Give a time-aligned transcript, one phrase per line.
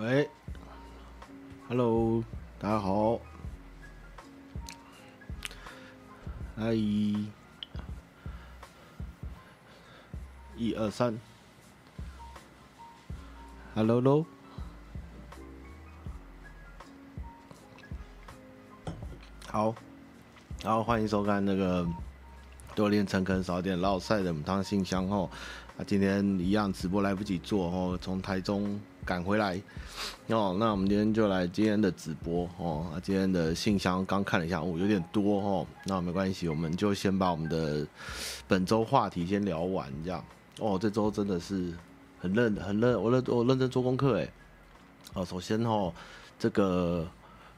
[0.00, 0.26] 喂
[1.68, 2.24] ，Hello，
[2.58, 3.20] 大家好，
[6.56, 7.28] 阿姨，
[10.56, 11.20] 一二三
[13.74, 14.24] ，Hello，喽，
[19.48, 19.74] 好，
[20.62, 21.86] 然后欢迎收看那个
[22.74, 25.28] 多练诚恳少点老赛的母汤信箱哦。
[25.76, 29.60] 啊，今天一样直播来不及做哦，从台中赶回来
[30.28, 30.56] 哦。
[30.58, 32.86] 那我们今天就来今天的直播哦。
[33.02, 35.66] 今天的信箱刚看了一下，哦，有点多哦。
[35.84, 37.86] 那没关系，我们就先把我们的
[38.46, 40.24] 本周话题先聊完，这样
[40.58, 40.78] 哦。
[40.80, 41.72] 这周真的是
[42.18, 44.28] 很认很认，我认我认真做功课哎。
[45.14, 45.92] 哦，首先哦，
[46.38, 47.06] 这个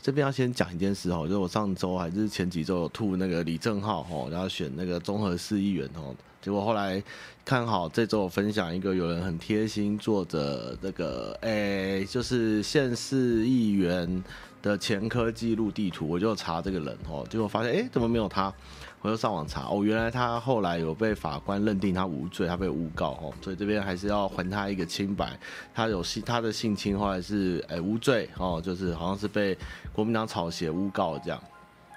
[0.02, 6.12] 这边要先讲一件事哦，就是我上周还是前几周有吐那个李正浩哦，然后选那个综合市议员哦。
[6.40, 7.00] 结果后来
[7.44, 14.24] 看好这周我分享一个有人很贴心做的那个，哎、就是县市议员
[14.62, 18.52] 的前科记录地图，我就查这个人哦，结果发现哎、怎么没有他？
[19.00, 25.36] 我就上网查哦，原来他后来有被法官认定他无罪，他被诬告哦，所以这边还是要还他一个清白。
[25.74, 29.58] 他有性他的性侵后来是哎、无罪哦，就是好像是被
[29.92, 31.42] 国民党草鞋诬告这样。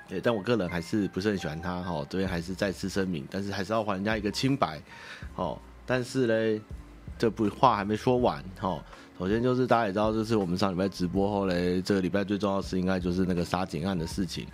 [0.08, 4.82] 对，但我个人还是不是很喜欢他，哈，这边还是再次声明，但是还是要还人家一个清白，
[5.36, 6.62] 哦，但是嘞，
[7.18, 8.84] 这部话还没说完，哈，
[9.18, 14.46] 首先就是大家也知道，就是我们上礼拜直播后嘞，这个礼拜最重要的事应该就是那个杀警案的事情。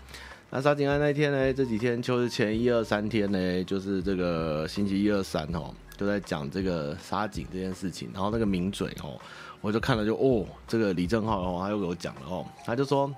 [0.50, 9.20] 那杀警案那一天呢，这几天就是前一二三天呢，就是这个星期一二三哦，都在讲这个杀警这件事情，然后那个名嘴哦，
[9.62, 13.12] 我就看了就哦，这个李正浩哦，他又给我讲了哦，他就说，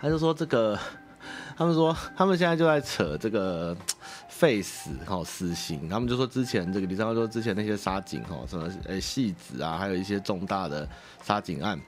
[0.00, 0.78] 他就说这个。
[1.56, 3.76] 他们说，他们现在就在扯这个
[4.42, 5.88] 废死哈死刑。
[5.88, 10.88] 他们就说之前这个李正皓说之前那些杀警哈什么呃戏子啊，还有一些重大的
[11.22, 11.78] 杀警案，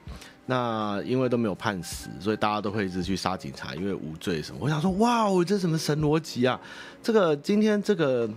[0.47, 4.59] 那因为都没有判死，所以大家都会一直去杀警察，因为无罪什么。
[4.61, 6.61] 我想说，哇哦，这什么神逻辑啊？
[7.03, 8.31] 这个今天这个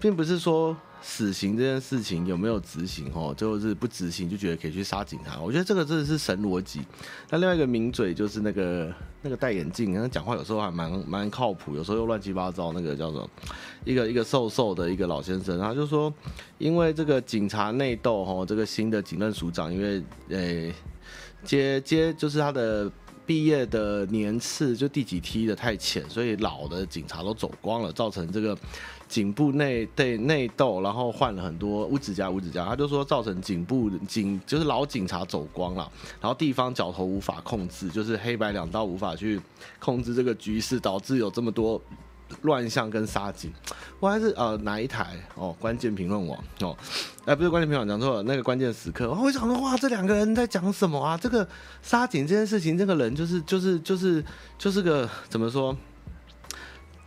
[0.00, 0.76] 并不是说。
[1.02, 3.10] 死刑这件事情有没有执行？
[3.14, 5.40] 哦，就是不执行就觉得可以去杀警察。
[5.40, 6.80] 我觉得这个真的是神逻辑。
[7.30, 12.72] 那另外一个名嘴就是那个那个戴眼镜，他讲话有时候还蛮蛮靠谱，有时候又乱七八糟。
[12.72, 13.28] 那个叫做
[13.84, 16.12] 一个一个瘦瘦的一个老先生，他就说，
[16.58, 20.74] 因为这个警察内斗，哦，这个新的警任署长，因为诶
[21.42, 22.90] 接接就是他的
[23.24, 28.56] 毕业的年次就第几梯的太浅，所以老的警察都走光了，造成这个。
[29.10, 35.90] 警部内对内斗，然后换了很多五指甲五指甲，他就说造成警部警就是老警察走光了，
[36.20, 39.40] 然后地方角头无法控制，就是黑白两道无法去
[39.80, 41.82] 控制这个局势，导致有这么多
[42.42, 43.52] 乱象跟杀警。
[43.98, 45.52] 我还是呃哪一台哦？
[45.58, 46.76] 关键评论网哦，
[47.24, 51.18] 哎、不是关键评论网讲错了，那个关键时刻，我想说哇，这两个人在讲什么啊？
[51.20, 51.46] 这个
[51.82, 54.24] 杀警这件事情，这个人就是就是就是
[54.56, 55.76] 就是个怎么说？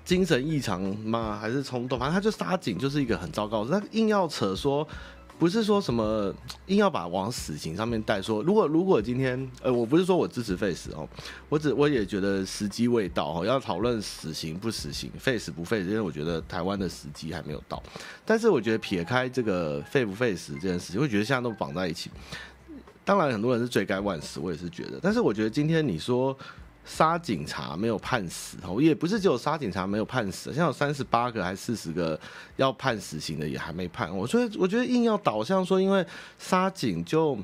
[0.05, 1.37] 精神异常吗？
[1.39, 1.97] 还是冲动？
[1.97, 3.79] 反正他就杀警，就是一个很糟糕的。
[3.79, 4.85] 他硬要扯说，
[5.39, 6.33] 不是说什么
[6.67, 8.21] 硬要把往死刑上面带。
[8.21, 11.07] 说如果如果今天，呃，我不是说我支持废死哦，
[11.47, 17.81] 我只我也觉得时机未到哦，要讨论死刑不死刑、废死不废死，因为我觉得台湾的时机还没有到。
[18.25, 22.11] 但是我觉得撇开这个废不废死这件事情，我觉得现在都绑在一起。
[23.05, 24.99] 当然很多人是罪该万死，我也是觉得。
[25.01, 26.37] 但是我觉得今天你说。
[26.85, 32.19] 杀警察没有判死，哦，也不是只有杀警察没有判死，现在有三十八个还四十个
[32.57, 34.15] 要判死刑的也还没判。
[34.15, 36.05] 我觉得，我觉得硬要导向说，因为
[36.37, 37.37] 杀警就，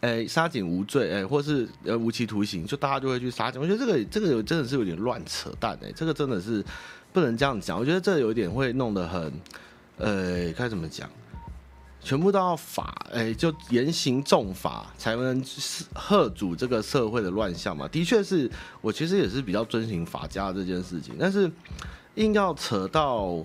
[0.00, 3.60] 哎，杀警无罪，哎，或是呃无期徒刑，就大家就会去杀警。
[3.60, 6.64] 我觉得这个这个有真的是有点乱扯淡，诶，这个真的是
[7.12, 7.76] 不能这样讲。
[7.76, 9.32] 我觉得这有点会弄得很，
[9.98, 11.10] 呃，该怎么讲？
[12.04, 17.88] 全部都要法，哎、就严刑重法才能吓阻这个社会的乱象嘛。
[17.88, 18.48] 的确是
[18.80, 21.50] 我其实也是比较遵循法家这件事情，但是
[22.16, 23.42] 硬要扯到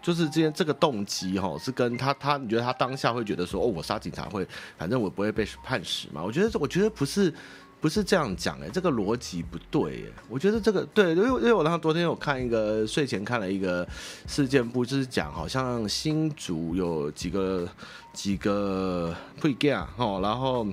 [0.00, 4.46] 就是这件这个动机哈，是跟他他你觉得他当下会觉得说哦，我杀警察会，
[4.78, 6.22] 反正我不会被判死嘛？
[6.22, 7.34] 我觉得我觉得不是。
[7.80, 10.22] 不是这样讲哎，这个逻辑不对哎。
[10.28, 13.86] 我觉得这个对，因为因为我然后昨天有看一个睡前看了一个
[14.26, 17.68] 事件簿，就是讲好像新竹有几个
[18.12, 20.66] 几个会 g 哦，然后。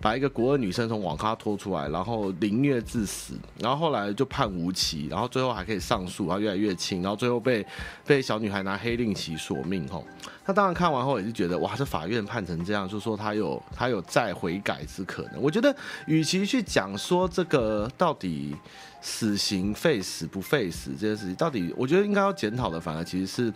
[0.00, 7.64] 把一个国二女生从网咖拖出来，然后凌虐致死，然后后来就判无期，然后最后还可以上诉，然后越来越轻，然后最后被
[8.06, 10.04] 被小女孩拿黑令旗索命吼。
[10.44, 15.40] 他当然看完后也是觉得哇，这法院判成这样，就说他有他有再悔改之可能。
[15.40, 15.74] 我觉得
[16.06, 18.56] 与其去讲说这个到底
[19.02, 23.52] 死刑废死不废死这件事情，到底我觉得应该要检讨的反而其实是。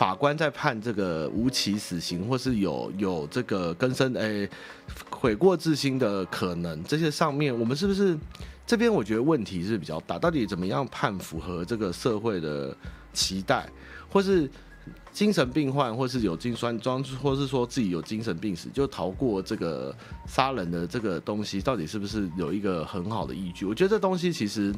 [0.00, 4.48] 法官在判这个无期死刑，或是有有这个更生诶
[5.10, 8.18] 悔过自新的可能，这些上面我们是不是
[8.66, 10.18] 这边我觉得问题是比较大？
[10.18, 12.74] 到底怎么样判符合这个社会的
[13.12, 13.68] 期待，
[14.08, 14.50] 或是
[15.12, 19.94] 精神病患，或是有精酸装，或是说自己有精神病史就逃过这个
[20.26, 23.66] 杀人的这个东西，到底是不是有一个很好的依据？
[23.66, 24.74] 我觉得这东西其实。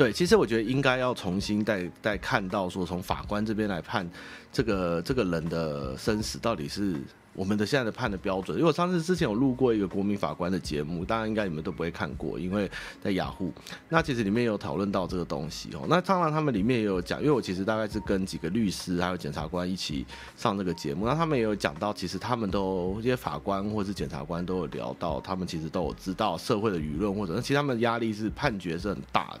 [0.00, 4.08] 对，其实我觉得应该要重新再再看到说，从法官这边来判
[4.50, 6.94] 这个这个人的生死到底是。
[7.40, 12.70] 我们的现在的判的标准，因为我上次之前有录过一个国民法官的节目，当然应该你们都不会看过，因为
[13.02, 13.50] 在雅虎。
[13.88, 15.86] 那其实里面有讨论到这个东西哦。
[15.88, 20.04] 那当然他们里面也有讲，因为我其实大概是跟几个律师还有检察官一起
[20.36, 29.28] 上这个节目，那他们也有讲到，其实他们都这些法官或是检察官都有聊到，他们其实都有知道社会的舆论或者，其实他们的压力是判决是很大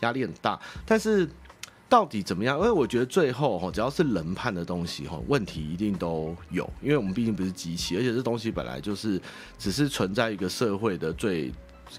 [0.00, 1.26] 压力很大，但是。
[1.88, 2.58] 到底怎么样？
[2.58, 6.68] 因为我觉得最后哈，只要是人判的东西哈，问题一定都有。
[6.82, 9.18] 因为我们毕竟不是机器，而且这东西本来就是
[9.58, 11.50] 只是存在一个社会的最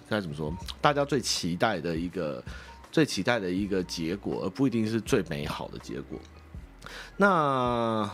[0.07, 2.43] 该怎么说，大家最期待的一个
[2.91, 6.19] 最期待的一个结果，而不一定是最美好的结果。
[7.17, 8.07] 那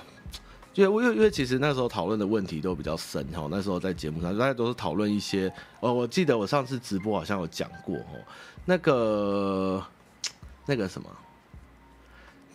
[0.76, 8.24] 因为因为因为其实那时候讨论的问题都比较深哈，那时候在节目上大家都是讨论一些，哦，我记得我上次直播好像有讲过哦，
[8.64, 9.84] 那个
[10.66, 11.10] 那个什么。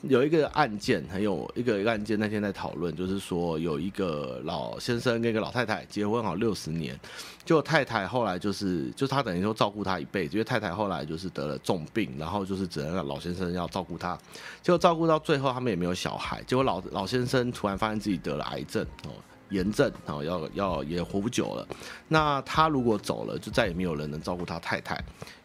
[0.02, 6.98] 有一个案件，还有一个一个案件，那天在讨论，就是说有一个老先生跟一个老太太结婚好六十年，
[7.44, 14.18] 就太太后来就是，就他等于说照顾他一辈子，因为太太后来就是得了重病，然后就是只能让老先生要照顾他，
[14.62, 19.12] 结果照顾到最后他们也没有小孩，结果老老先生突然发现自己得了癌症哦。
[19.50, 21.66] 炎症，然后要要也活不久了。
[22.06, 24.96] 那他如果走了，就再也没有人能照顾他太太。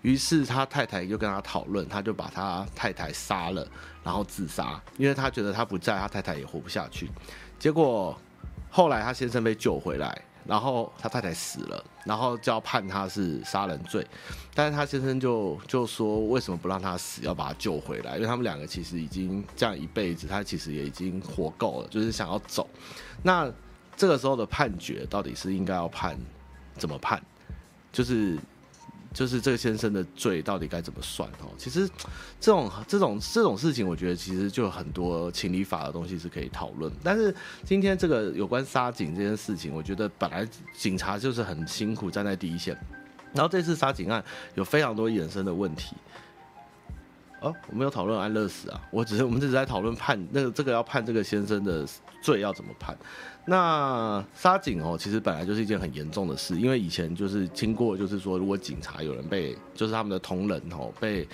[0.03, 3.67] 于是他太太就跟他讨论，他就把他太太杀了，
[4.05, 7.09] 然后自杀，因为他觉得他不在，他太太也活不下去。
[7.57, 8.15] 结果
[8.69, 14.05] 后来他先生被救回来，然后他太太死了，然后就要判他是杀人罪。
[14.53, 18.15] 但是他先生就就说，为什么不让他死，要把他救回来？
[18.15, 22.69] 因为他们两个其实已经这样一辈子，他其实也已经活够了，就是想要走。
[23.23, 23.51] 那
[23.97, 26.15] 这个时候的判决到底是应该要判
[26.77, 27.19] 怎么判？
[27.91, 28.37] 就是
[29.15, 31.27] 就是这个先生的罪到底该怎么算？
[31.39, 31.89] 哦，其实
[32.37, 36.91] 这种这种这种事情，我觉得其实就有很多情理法的东西是可以讨论。
[37.01, 37.33] 但是
[37.63, 42.77] 今天这个有关杀警这件事情，我觉得本来警察就是很辛苦站在第一线，
[43.33, 44.21] 然后这次杀警案
[44.55, 45.95] 有非常多衍生的问题。
[47.45, 51.85] 哦，我没有讨论安乐死啊，我只是我们只是在讨论判那个这个要判这个先生的
[52.21, 52.97] 罪要怎么判。
[53.47, 61.27] 那杀警哦，其实本来就是一件很严重的事，因为以前就是听过，就是说如果警察有人被，就是他们的同仁哦被。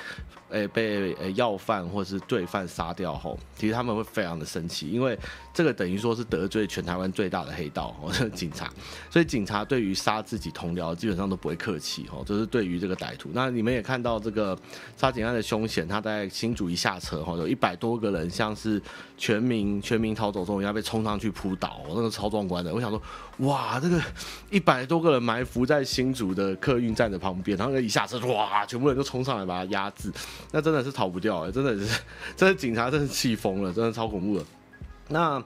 [0.52, 5.18] 诶，被诶要犯或是罪犯杀掉后，其实他们会非常的生气，因为
[5.54, 8.70] 这个等于说是得罪全台湾最大的黑道哦， 警察。
[9.10, 13.30] 所以警察对于杀自己同僚基本上都不会客气哦，就是对于这个歹徒。
[13.32, 14.60] 那你们也看到这个
[14.98, 18.82] 杀警案的凶险，他在新竹一下车哈，有一百多个人像是
[19.18, 22.74] 全民全民逃走中一样被冲上去扑倒，那个超壮观的。
[22.74, 23.02] 我想说，
[23.40, 24.02] 哇，这个
[24.50, 30.12] 一百多个人埋伏在新竹的客运站的旁边，然后一下车哇，全部人都冲上来把他压制。
[30.52, 32.02] 那真的是逃不掉哎，真的是，
[32.36, 34.46] 这是警察真的气疯了，真的超恐怖的。
[35.10, 35.44] 那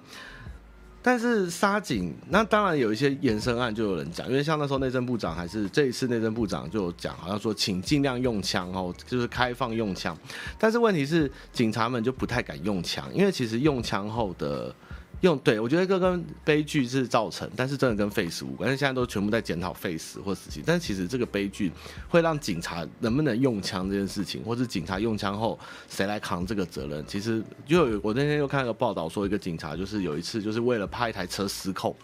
[1.07, 10.17] 但是沙井，那当然有一些延伸案就有人讲，因为像那时候内政部长还是这一次内政部长就有讲，好像说请尽量用枪哦，就是开放用枪。
[10.57, 14.73] 但是问题是警察们就不太敢用枪，因为其实用枪后的。
[15.25, 18.67] 用对，我觉得这跟悲剧是造成，但是真的跟 Face 无关。
[18.67, 21.71] 但是现在都全部在检讨 Face 或死刑，但是其实这个悲剧
[22.07, 27.03] 会让警察能不能用枪这件事情，或是警察用枪后谁来扛这个责任？
[27.07, 31.95] 其实就有我那天又看了个报道，说一个警察就是有一次就是为了怕一台车失控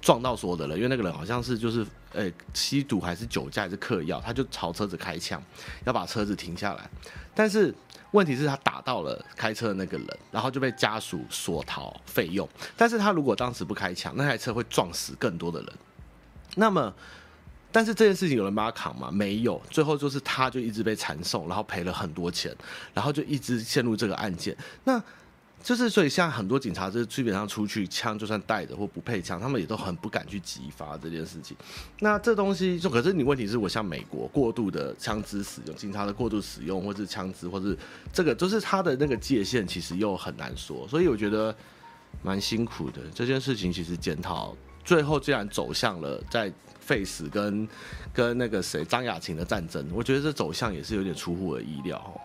[0.00, 5.42] 撞到所有的人，因为那个人好像是就是呃吸毒还是酒驾还是嗑药，他就朝车子开枪，
[5.84, 6.88] 要把车子停下来，
[7.34, 7.74] 但是。
[8.12, 12.48] 问题是，他打到了开车的那个人，然后就被家属索讨费用。
[12.76, 15.72] 但是他如果当时不开枪，那台车会撞死更多的人。
[16.56, 16.92] 那么，
[17.70, 19.10] 但是这件事情有人帮他扛吗？
[19.12, 19.60] 没有。
[19.70, 22.54] 最后就是他就一直被缠送，然后赔了很多钱，
[22.94, 24.56] 然后就一直陷入这个案件。
[24.84, 25.02] 那。
[25.62, 31.56] 就是，所以像很多警察，就是基本上出去枪就算带着或不配枪，他们也都很不敢去激发这件事情。
[32.00, 37.76] 那这东西就，可是你问题是我像美国过度的枪支使用，警察的过度使用，或是枪支，或是
[38.12, 40.88] 这个，就是他的那个界限其实又很难说。
[40.88, 41.54] 所以我觉得
[42.22, 46.50] 蛮辛苦的这件事情，其实检讨最后竟然走向了在
[46.80, 47.68] Face 跟
[48.14, 52.20] 跟那个谁张雅琴的战争，我觉得这走向也是有点出乎我的意料。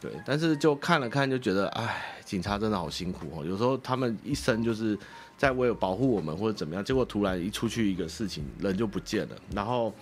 [0.00, 3.44] 对，但是就看了看，就觉得，哎，警察真的好辛苦哦。
[3.44, 4.98] 有时候他们一生就是
[5.36, 9.36] 在为了保护我们或者怎么样，结果突然一出去一个事情，人就不见了。
[9.54, 9.92] 然后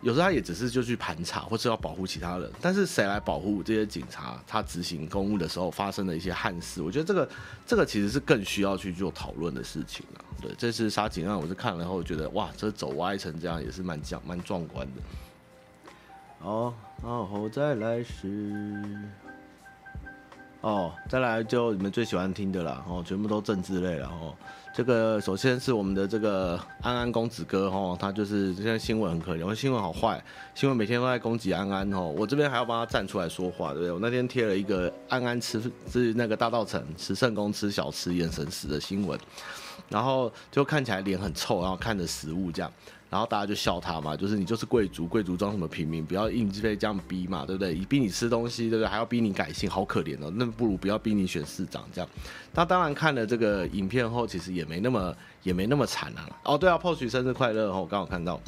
[0.00, 2.50] 有时候他也只是就去盘查，或是要保护其他人。
[2.60, 4.42] 但是谁来保护这些警察？
[4.46, 7.28] 他执行公务的时候发生的一些憾事，我觉得这个
[7.66, 10.24] 这个其实是更需要去做讨论的事情啊。
[10.40, 15.02] 对，这次杀警案，我是看了以后觉得，哇，这走歪成这样也是蛮壮蛮壮观的。
[16.46, 16.72] 哦，
[17.02, 18.80] 然后再来是，
[20.60, 24.32] 哦，再来就你们最喜欢听的啦，哦，全部都政治类了，哦，
[24.72, 30.22] 这个首先是我们的这个安安公子哥，哦，他就是现在新闻很可怜，我新闻好坏，
[30.54, 33.90] 新闻每天都在攻击安安，哦，我这边还要帮他站出来说话，对不对？
[33.90, 35.60] 我那天贴了一个安安吃
[35.90, 39.18] 是那个大道城吃圣宫吃小吃眼神死的新闻，
[39.88, 42.72] 然后就看起来脸很臭，然后看着食物这样。
[43.16, 46.04] 然后大家就笑他嘛，就是你就是贵族，贵族装什么平民？
[46.04, 47.74] 不要硬被这样逼嘛，对不对？
[47.86, 48.86] 逼你吃东西，对不对？
[48.86, 50.30] 还要逼你改姓，好可怜哦。
[50.36, 52.06] 那不如不要逼你选市长这样。
[52.52, 56.28] 他当然看了这个影片后，其实也没那么也没那么惨啊。
[56.44, 58.38] 哦，对啊，Post 生日快乐哦，我刚好看到。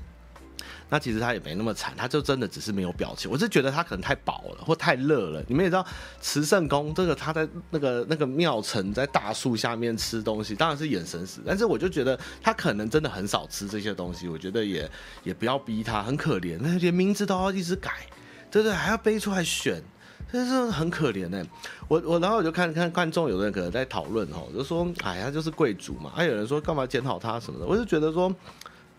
[0.90, 3.30] 那其实他也没那么惨，他就真的只是没有表情。
[3.30, 5.45] 我是觉得他可能太饱了，或太热了。
[5.47, 5.87] 你们也知道，
[6.21, 11.42] 慈圣宫这个他在那个那个庙城，在大树下面吃东西，当然是眼神死。
[11.47, 14.28] 但是我就觉得他可能真的很少吃这些东西。
[14.28, 14.90] 我觉得也
[15.25, 17.92] 也不要逼他，很可怜，那连名字都要一直改，
[18.50, 18.75] 对不对？
[18.75, 19.83] 还要背出来选，
[20.33, 21.45] 真是很可怜呢。
[21.87, 26.11] 我我然后我就看看观众，有的人可能在讨论哦，就说哎呀，就是贵族嘛。
[26.14, 28.35] 还有人说干嘛检讨他什么的，我就觉得说。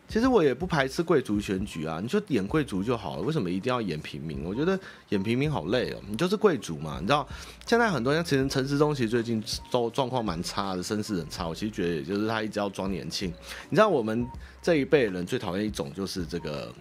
[0.10, 4.44] 其实我也不排斥贵族选举啊，你就演贵族就好了，为什么一定要演平民？
[4.44, 4.78] 我觉得
[5.10, 7.26] 演平民好累哦，你就是贵族嘛，你知道
[7.68, 11.48] 现在很多人，其实陈时中其实最近状状况蛮差的，身世很差。
[11.48, 13.32] 我其实觉得也就是他一直要装年轻。
[13.70, 14.28] 你知道我们
[14.64, 16.74] 这一辈人最讨厌一种就是这个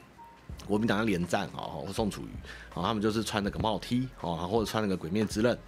[0.66, 2.30] 国民党的连战啊，或宋楚瑜
[2.73, 5.58] 啊，他们就是穿那个帽 T 啊，或者穿那个鬼面之刃。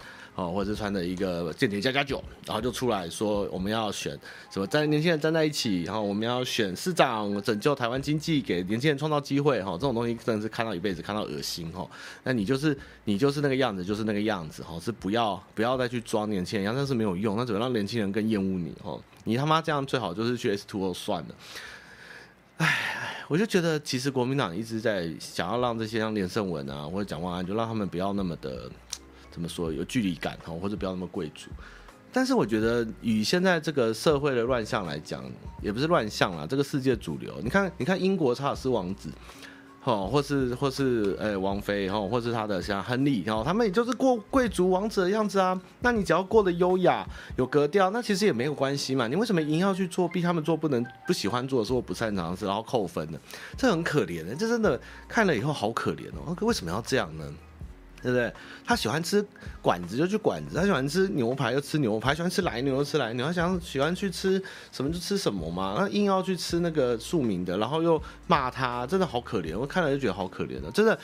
[0.41, 4.17] 哦，或者是穿的一个间谍加加酒，然后就出来说我们要选
[4.51, 11.87] 什么，站年轻人站在一起，然后我们要选市长，拯救台湾经济，给年轻人创造机会，哈，这种东西真的是看到一辈子，看到恶心，哈。
[12.23, 18.99] 那你就是你就是那个样子，就是那个样子，哈，是不要不要再去装年轻人，样，那是没有用，那只会让年轻人更厌恶你，哈。
[19.23, 21.35] 你他妈这样最好就是去 S two 算了。
[22.57, 28.69] 哎，我就觉得其实国民党一直在想要让这些像连胜文啊或者蒋万安，就让他们不要那么的。
[29.31, 31.49] 怎么说有距离感哈，或者不要那么贵族，
[32.11, 35.23] 但是我觉得以现在这个社会的乱象来讲，
[35.61, 36.45] 也不是乱象啦。
[36.45, 39.09] 这个世界主流，你看，你看英国查尔斯王子，
[39.79, 45.59] 哈，或是或是呃王妃哈，或是他的像亨利哈，他们也就是过贵族王子的样子啊。
[45.79, 47.07] 那你只要过得优雅
[47.37, 49.07] 有格调，那其实也没有关系嘛。
[49.07, 53.17] 你为什么硬要去做，逼他们做不能不喜欢做的事或不擅长的事，然后扣分呢？
[53.57, 56.35] 这很可怜的，这真的看了以后好可怜哦。
[56.41, 57.25] 为什么要这样呢？
[58.01, 58.33] 对不对？
[58.65, 59.25] 他喜欢吃
[59.61, 64.41] 馆子就去馆子，他喜欢吃牛排就吃牛排，喜欢吃来牛就吃来牛，他想喜欢去吃
[64.71, 65.75] 什么就吃什么嘛。
[65.77, 69.57] 那硬要去吃那个庶民的，然后又骂他，真的好可怜。
[69.57, 70.97] 我看了就觉得好可怜的，真的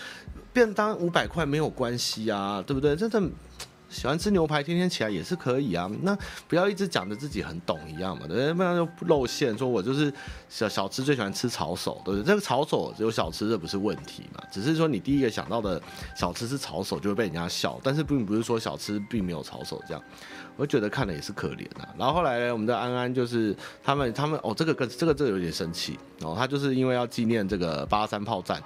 [0.51, 2.96] 便当五百块没有关系啊，对不对？
[2.96, 3.22] 真的。
[3.89, 5.89] 喜欢吃牛排，天天起来也是可以啊。
[6.01, 6.17] 那
[6.48, 8.53] 不要一直讲着自己很懂一样嘛，对不对？
[8.53, 10.12] 不然就露馅，说我就是
[10.50, 12.25] 小小吃最喜欢吃抄手，对不对？
[12.25, 15.82] 这个抄手有小吃这不是问题嘛，只是说你第一个想到的
[16.15, 17.79] 小吃是抄手，就会被人家笑。
[17.84, 20.03] 但是并不是说小吃并没有抄手这样，
[20.56, 21.88] 我觉得看了也是可怜啊。
[21.98, 28.62] 然后后来呢，我们的安安就是他们他们哦，这个跟这个这个有点生气哦，他就是因为要纪念这个八三炮战。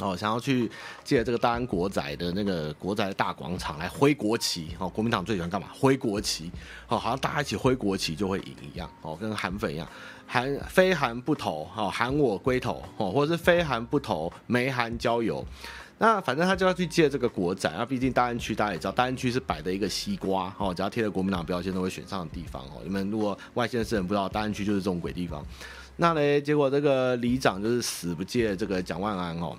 [0.00, 0.70] 哦，想要去
[1.04, 5.68] 借这个大安国宅的那个国宅的大广场来挥国旗哦，国民党最喜欢干嘛？
[5.78, 6.50] 挥国旗
[6.88, 9.88] 哦，好像大家一起挥国旗就会赢一样哦，跟韩粉一样，
[10.26, 15.44] 韩非韩不投哦，韩我归投哦，或者是非韩不投，没韩交友。
[16.00, 22.80] 那反正他就要去借这个国宅，那毕竟大安区大家也知道，大安区是摆的一个西瓜哦，只要贴了国民党标签都会选上的地方哦。
[22.84, 25.44] 你们如果外县市人不知道，大安区就是这种鬼地方。
[25.96, 29.56] 那嘞，结果这个里长就是死不借这个蒋万安哦。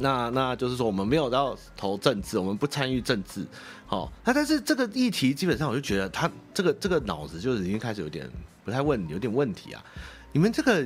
[0.00, 3.46] 那那就是说，我们没有要投政治，我们不参与政治，
[3.86, 8.28] 好、那但是这个议题基本上，我就觉得他这个这个脑子就已经开始有点
[8.64, 9.84] 不太问，有点问题啊。
[10.32, 10.84] 你们这个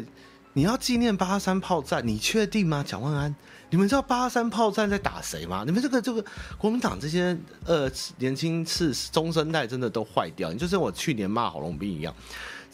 [0.52, 2.84] 你要纪念八三炮战，你确定吗？
[2.86, 3.34] 蒋万安，
[3.70, 5.64] 你们知道八三炮战在打谁吗？
[5.66, 6.24] 你们这个这个
[6.58, 12.14] 国民党这些呃年轻次中生代真的都坏掉，你就是我去年骂郝龙斌一样。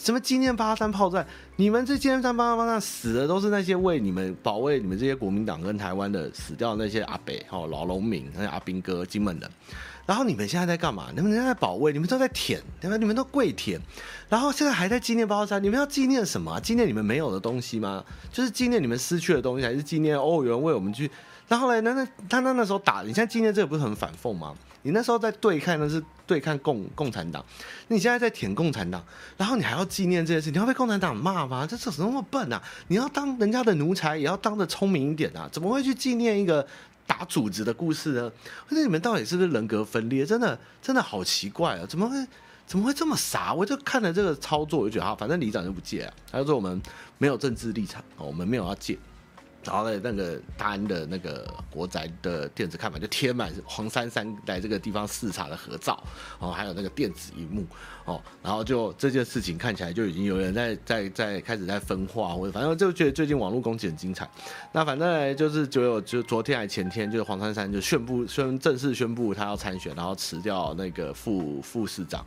[0.01, 1.27] 什么纪念八三炮战？
[1.57, 9.51] 你们这纪念三八八战死的都是那些为你们保卫你们这些国民党跟台湾的死掉的那些阿北哦，老农民那些阿兵哥金门人。
[10.07, 11.09] 然后你们现在在干嘛？
[11.15, 12.97] 你们现在在保卫，你们都在舔，对吧？
[12.97, 13.79] 你们都跪舔。
[14.31, 16.59] 然后现在还在纪念八三，你们要纪念什么？
[16.61, 18.03] 纪念你们没有的东西吗？
[18.33, 20.37] 就是纪念你们失去的东西，还是纪念哦？
[20.37, 21.09] 有人为我们去
[21.51, 24.55] 然后呢，那那他那那时候打，你现在纪念这个不是很反讽吗？
[24.83, 27.45] 你那时候在对抗的是对抗共共产党，
[27.89, 29.05] 你现在在舔共产党，
[29.37, 31.67] 然后你还要纪念这件事，你要被共产党骂吗？
[31.69, 32.63] 这怎么那么笨啊？
[32.87, 35.49] 你要当人家的奴才，也要当得聪明一点啊！
[35.51, 36.65] 怎么会去纪念一个
[37.05, 38.31] 打主子的故事呢？
[38.69, 40.25] 或者你们到底是不是人格分裂？
[40.25, 41.85] 真的真的好奇怪啊！
[41.87, 42.25] 怎么会
[42.65, 43.53] 怎么会这么傻？
[43.53, 46.81] 我就看了这个操作，我就觉得哈，反正里长就不借啊，他就说我们
[47.19, 48.97] 没有政治立场，我们没有要借。
[49.63, 56.03] 然后呢，那个大安的那个国宅的电子看板就贴满黄珊珊来这个地方视察的合照，
[56.39, 57.67] 哦，还有那个电子荧幕，
[58.07, 64.29] 哦，然后就这件事情看起来就已经有人在在在开始在分化，或者反正就觉得最近网络攻击很精彩。
[64.73, 72.25] 那反正，就是就有就昨天还前天，就是黄珊珊就宣布宣正式宣布他要参选，然后辞掉那个副副市长。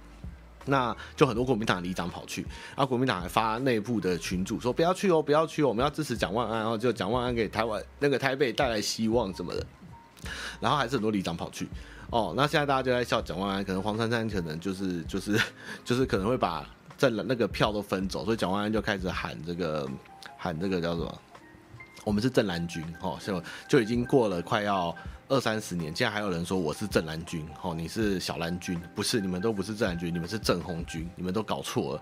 [0.66, 2.42] 那就很多国民党里长跑去，
[2.76, 9.66] 然后国民党还发内部的群组说不要去哦，不要去哦，我们要支持蒋万安，然后就蒋万安给台湾那个台北带来希望什么的，
[10.60, 11.68] 然后还是很多里长跑去
[12.10, 12.34] 哦。
[12.38, 15.40] 那现在大家就在笑蒋万安，可能黄珊珊可能就是就是
[15.84, 16.66] 就是可能会把
[16.98, 19.90] 这那个票都分走，所以蒋万安就开始喊这个
[20.38, 21.20] 喊这个叫什么？
[22.06, 24.96] 我们是正蓝军哦，就就已经过了快要。
[25.30, 32.02] 二三十年，竟然还有人说我是正蓝军，哦，你是小蓝军，不是，你们都不是正蓝军，你们是正红军，你们都搞错了。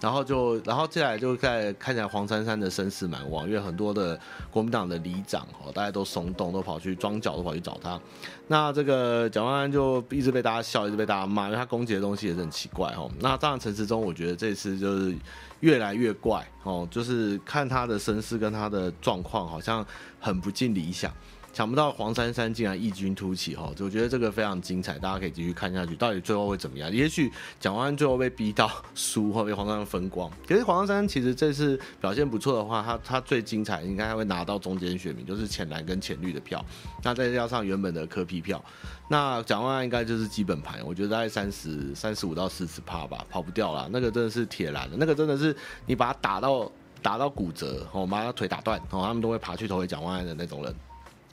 [0.00, 4.18] 然后就，然后接下来就在看起来黄珊珊的声势蛮旺，因为很多的
[4.50, 8.00] 国民党的里长哦，大家都松动，都跑去装脚，都跑去找他。
[8.48, 13.10] 那这个蒋万安就一直被大家笑，一直被大家骂，因为他攻击的东西也是很奇怪哦。
[13.20, 15.14] 那当然陈时中，我觉得这次就是
[15.60, 19.86] 越来越怪哦，就是看他的声势跟他的状况，好像
[20.18, 21.12] 很不尽理想。
[21.52, 26.90] 想不到黄珊珊竟然异军突起哈，我觉得这个非常精彩，大家可以继续看下去，到底最后会怎么样？
[26.90, 27.30] 也许
[27.60, 30.30] 蒋万安最后被逼到输，会被黄珊珊分光。
[30.48, 36.64] 可是黄珊珊其实这次表现不错的话，他他最精彩应该还会拿到中间选民，就是浅蓝跟浅绿的票，
[37.02, 38.64] 那再加上原本的柯 P 票，
[39.08, 43.86] 那蒋万安应该就是基本盘，我觉得大概三十三十五到四十趴吧，跑不掉了。
[43.92, 45.54] 那个真的是铁蓝的，那个真的是
[45.84, 50.74] 你把他打到打到骨折哦，把他腿打断哦，他们都会爬去投给蒋万安的那种人。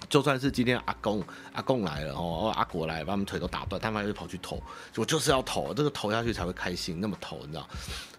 [0.10, 4.62] 就算是今天阿公阿公来了哦，阿国来把他们腿都打断，他们还是跑去投，
[4.96, 7.70] 我就是要投，这个投下去才会开心，那么投你知道？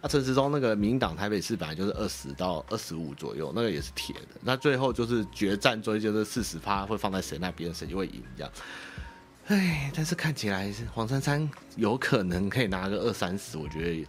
[0.00, 8.52] 那陈时中那个民进党台北市本来就是二十到二十五左右，那个也是铁的，那最后就是决战，所以就是四十趴会放在谁那边，谁就会赢这样。
[9.48, 14.06] 哎，但是看起来是黄珊珊有可能可以拿个二三十，我觉得。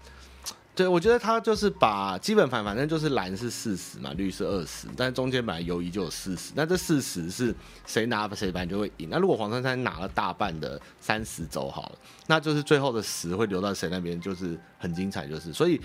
[0.73, 7.53] 对，我觉得他就是把基本盘，反正就是蓝是四十嘛，绿是二十，但是中间本来游移就有四十，那这四十是
[7.85, 9.09] 谁拿谁本来就会赢。
[9.11, 15.79] 那如果黄珊珊拿了大半的三十走好了，那就是最后的十会留到谁那边，就是很精彩，就是所以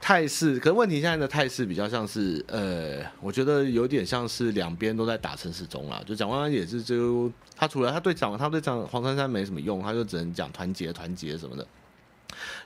[0.00, 0.58] 态势。
[0.58, 11.64] 可是问题现在的态势比较像是，呃，我觉得有点像是两边都在打城市中啦，就蒋万安也是就他除了他对蒋他对蒋黄珊珊没什么用，他就只能讲团结团结什么的。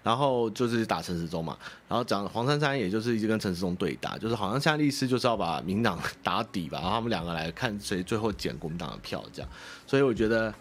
[0.03, 1.57] 然后就是打陈时中嘛，
[1.89, 9.51] 然后讲黄珊珊，也就是一直跟陈时中对打，就是好像现在律师就是要把民党打底吧，然后他们两个来看谁最后捡国民党的票这样，
[9.87, 10.53] 所以我觉得，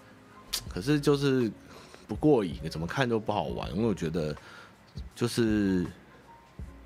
[0.69, 1.52] 可是就是
[2.08, 4.36] 不过瘾，怎么看都不好玩，因为我觉得
[5.15, 5.86] 就是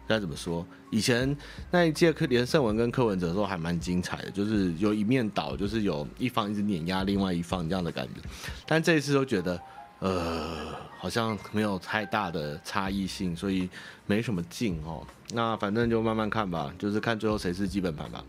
[0.08, 1.36] 该怎么说，以前
[1.72, 8.22] 那一届科连胜文跟柯文哲的时候还蛮精彩的，就是有一面倒，就是有一方一直碾压另外一方这样的感觉，
[8.66, 9.60] 但这一次都觉得。
[10.00, 13.70] 呃，好像没有太大的差异性，所以
[14.06, 15.06] 没什么劲哦。
[15.32, 18.24] 那反正就慢慢看吧，就是看最后谁是基本盘吧。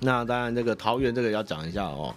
[0.00, 2.14] 那当然，这个桃园这个要讲一下哦。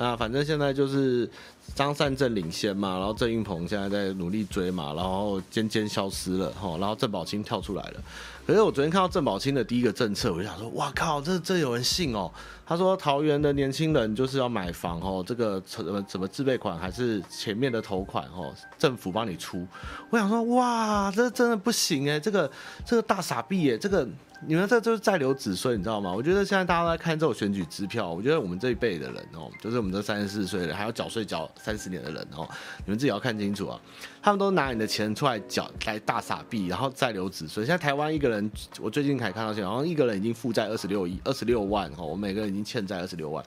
[0.00, 1.28] 那反正现在就是
[1.74, 8.00] 张善政领先嘛，然后郑运鹏现在在努力追嘛，然后尖尖消失了哈，然后郑宝清跳出来了。
[8.46, 12.32] 可是我昨天看到郑宝清的第一个政策，我就想说，哇靠，这这有人信哦？
[12.66, 19.66] 他说桃园的年轻人就是要买房哦，这个什么什么自备款还是前面的头款哦，政府帮你出。
[20.08, 22.50] 我想说，哇，这真的不行哎，这个
[22.86, 24.08] 这个大傻逼耶，这个。
[24.46, 26.10] 你们这就是在留子孙，你知道吗？
[26.10, 32.48] 我觉得现在大家都在看这种选举支票，我觉得我们这一辈的人哦，就是我们都三十四岁了，还要缴税缴三十年的人哦，
[32.84, 33.80] 你们自己要看清楚啊！
[34.22, 37.64] 他们都拿你的钱出来缴来大傻币，然后再留子孙。
[37.66, 38.50] 现在台湾一个人，
[38.80, 43.44] 我最近才看到，好像一个人已经负债二十六亿、二十六万哦，我们每个人已经欠债二十六万。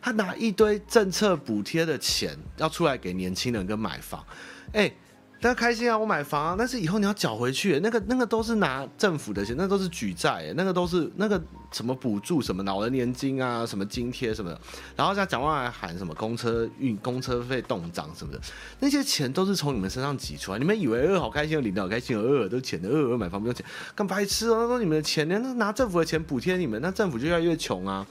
[0.00, 4.24] 他拿一堆政策补贴的钱要出来给年轻人跟买房，
[4.72, 4.92] 哎。
[5.38, 5.96] 大家开心啊！
[5.96, 14.58] 我买房啊，但是以后你要缴回去，那个那个都是拿政府的钱，那都是举债，那个都是那个什么补助，什么老人年金啊，什么津贴什么的。
[14.96, 18.40] 然后像蒋万安还喊什么公车运公车费冻涨什么的，
[18.80, 20.58] 那些钱都是从你们身上挤出来。
[20.58, 28.06] 你们以为呃好开心，领导好开心，呃都钱的，呃呃买房不用钱，干白痴哦，那都你们的钱，那拿政府的钱补贴你们，那政府就越来越穷啊。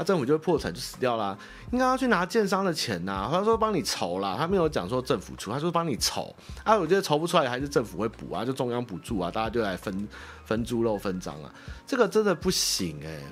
[0.00, 1.36] 那政府就会破产，就死掉啦。
[1.72, 6.34] 应该要去拿建商的钱呐、啊，他说帮你筹啦，他没有讲说政府出，他说帮你筹。
[6.64, 10.08] 啊，我觉得筹不出来还是政府会补啊，就中央补助啊，大家就来分
[10.46, 11.52] 分猪肉分赃啊，
[11.86, 13.22] 这个真的不行诶、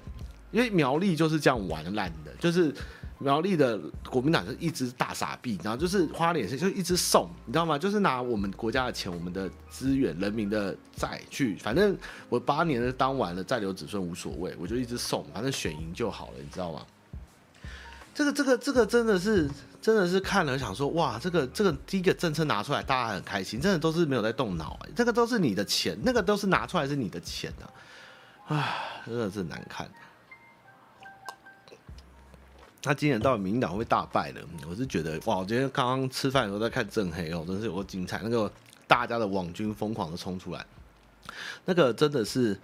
[0.50, 2.74] 因为苗栗就是这样玩烂的，就是。
[3.18, 3.78] 苗栗的
[4.08, 7.76] 国民党是一只大傻逼，然后就是花脸就一直送，你知道吗？
[7.76, 11.96] 就是拿我们国家的钱、我们的资源、人民的债去，反正
[12.28, 16.86] 我八年的当完了，再留子孙无所谓，我就一直送，反正选赢就好了，你知道吗？
[18.14, 19.48] 这个、这个、这个真的是，
[19.80, 27.70] 真的是看了想说，哇，这个、这个第一个政策拿出来，大家很开心，真的都是没有在动脑，哎，这个都是你的钱，那个都是拿出来是你的钱啊，
[28.46, 29.88] 唉，真的是难看。
[32.88, 34.40] 他今年到底民党会大败的？
[34.66, 35.36] 我是觉得哇！
[35.36, 38.18] 我今天刚刚吃饭的时候在看正黑哦，真是有够精彩。
[38.22, 38.50] 那个
[38.86, 40.64] 大家的网军疯狂的冲出来，
[41.66, 42.58] 那个真的是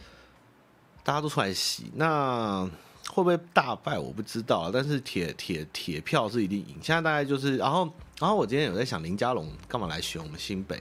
[1.02, 1.92] 大家都出来洗。
[1.96, 2.64] 那
[3.10, 3.98] 会不会大败？
[3.98, 6.76] 我不知道，但是铁铁铁票是一定赢。
[6.80, 7.84] 现在大概就是，然后
[8.18, 10.80] 然后我今天有在想，林佳龙干嘛来选我们新北？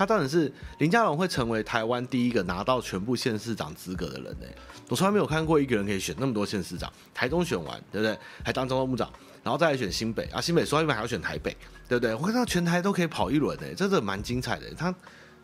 [0.00, 4.46] 他当然是林佳龙会成为台湾第一个拿到全部县市长资格的人呢。
[4.88, 8.18] 我从来没有看过一个人可以选那么多县市长，台中选完，对不对？
[8.42, 11.54] 还当中央部长，然后再来选新北啊，新北说一半还要选台北，
[11.86, 12.14] 对不对？
[12.14, 14.72] 我看到全台都可以跑一轮诶，真的蛮精彩的。
[14.74, 14.94] 他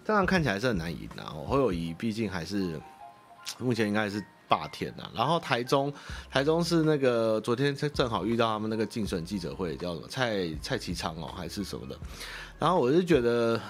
[0.02, 1.22] 这样看起来是很难赢的。
[1.22, 2.80] 侯友宜毕竟还是
[3.58, 5.06] 目前应该是霸天呐。
[5.14, 5.92] 然后台中，
[6.30, 11.98] 台中是那个昨天正好遇到他们那个竞选记者会，叫什么蔡蔡其昌哦，还是什么的。
[12.58, 13.60] 然后我就觉得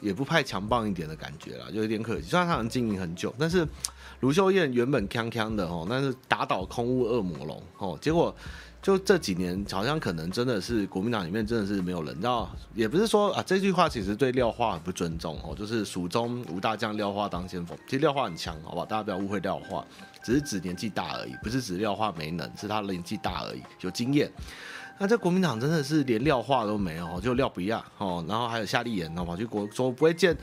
[0.00, 2.28] 也不派强棒一点的感觉啦，就有点可惜。
[2.28, 3.66] 虽然他能经营很久，但是。
[4.20, 8.34] 卢秀燕原本锵锵的哦，但是打倒空屋恶魔龙哦，结果
[8.80, 17.76] 就这几年好像可能真的是国民党里面真的是没有人，你知道，也不是说啊这句话其实对廖化很不尊重哦，就是蜀中无大将，廖化当先锋。
[17.86, 18.86] 其实廖化很强，好不好？
[18.86, 19.84] 大家不要误会廖化，
[20.24, 24.32] 只是指年纪大而已，不是指廖化没能，是他年纪大而已，有经验。
[24.98, 30.36] 那这国民党真的是连廖化都没有，就廖不亚哦，然后还有夏立言哦，跑去国说不会见。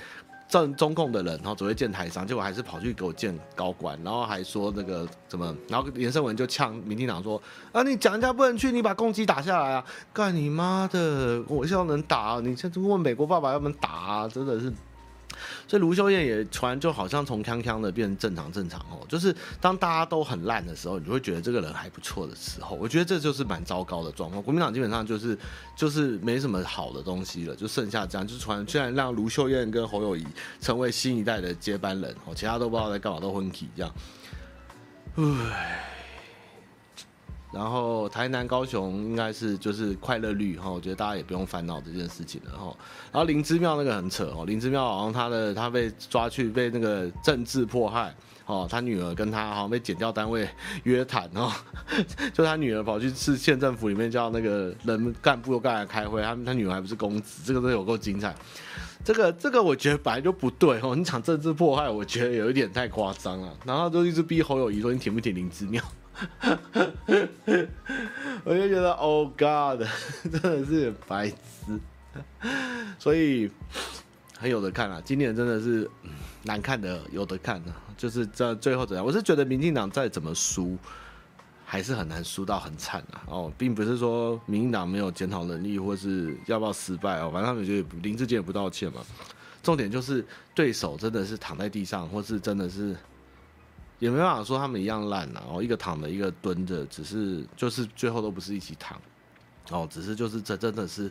[0.46, 14.72] 正中共的人，然后只会见台商，结果还是跑去给我见高管，然后还说那个怎么，然后连胜文就呛民进党说啊，你讲人家不能去，你把攻击打下来啊，干你妈的，我是要能打，你现在问美国爸爸要不能打啊，真的是。
[15.68, 24.42] 所以卢秀燕也传，就好像从锵锵的变成正常正常哦，就是当大家都很烂的时候，你就会觉得这个人还不错的时候，我觉得这就是蛮糟糕的状况。
[24.42, 25.38] 国民党基本上就是
[25.76, 30.26] 就是没什么好的东西了，就剩下这样，就传居然让卢秀燕跟侯友宜
[30.60, 33.94] 成为新一代的接班人哦，其他都不知道在干嘛，都昏体这样，
[35.16, 36.03] 唉。
[37.54, 42.76] 然后台南、高雄应该是就是快乐绿哈，我觉得大家也不用烦恼这件事情了哈。
[43.12, 48.14] 然后林姿妙那个很扯哦，林姿妙好像他的他被抓去被那个政治迫害
[48.46, 50.50] 哦，他女儿跟他好像被检调单位
[50.84, 51.52] 约谈哦，
[52.34, 58.36] 就他女儿跑去市县政府里面叫那个人干部又干来开会，他他女儿还不是公子，这个都有够精彩。
[59.06, 63.54] 这个这个我觉得本来就不对哦，你讲政治迫害，我觉得有一点太夸张了。
[63.66, 65.84] 然后就一直逼侯友宜说，你挺不挺林姿妙？
[68.46, 69.82] 我就觉得，Oh God，
[70.32, 71.36] 真的是白痴，
[73.00, 73.50] 所以
[74.38, 75.02] 很有的看啊。
[75.04, 75.90] 今年真的是
[76.44, 79.04] 难看的有的看啊，就是这最后怎样？
[79.06, 80.78] 我是觉得民进党再怎么输，
[81.66, 83.24] 还是很难输到很惨啊。
[83.28, 89.02] 哦，并不是说民进党没有检讨能力，或是要不要失败哦，反正他们就林志坚也不道歉嘛。
[89.64, 90.24] 重点就是
[90.54, 92.96] 对手真的是躺在地上，或是真的是。
[94.00, 99.00] 也没办法说他们一样烂呐，哦，一个躺着，一个蹲着，只是就是最后都不是一起躺，
[99.70, 101.10] 哦，只是就是这真的是，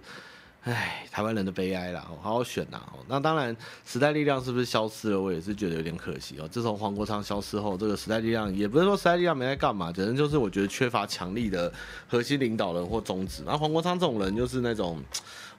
[0.64, 5.20] 唉，台湾人的悲哀啦，好好选呐，哦，那当然时代力量是不是消失了？
[5.20, 6.46] 我也是觉得有点可惜哦。
[6.48, 11.72] 自从黄国昌消失后，这个时代力量也不是说时代力量没在干嘛，反正就是我觉得缺乏强力的
[12.08, 13.42] 核心领导人或宗旨。
[13.46, 15.02] 那黄国昌这种人就是那种，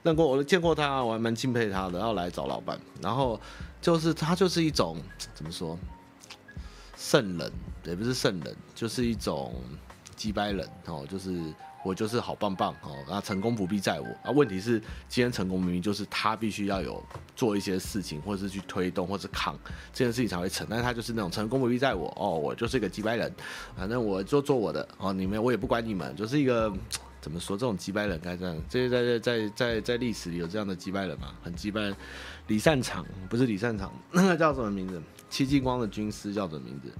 [0.03, 3.39] 认过我都见过他，我还蛮敬佩他的，要来找老板，然后
[3.81, 4.97] 就是他就是一种
[5.33, 5.77] 怎么说？
[7.03, 7.51] 圣人
[7.83, 9.53] 也不是圣人，就是一种
[10.15, 11.37] 击败人哦，就是
[11.83, 14.31] 我就是好棒棒哦，那成功不必在我啊。
[14.31, 17.03] 问题是今天成功明明就是他必须要有
[17.35, 19.59] 做一些事情，或者是去推动，或者是扛
[19.91, 23.29] 这件事情才会成，但他就是那种成功不必在我哦，我就是一个击败人，
[23.75, 26.73] 反正我就做我的哦，你们我也不管你们，就是一个
[27.23, 31.33] 怎么说这种击败人该这样，这些在在在在在历史里有这样的击败人吗？
[31.41, 31.89] 很击败，
[32.47, 35.01] 李善长不是李善长，那个叫什么名字？
[35.29, 36.91] 戚继光的军师叫什么名字？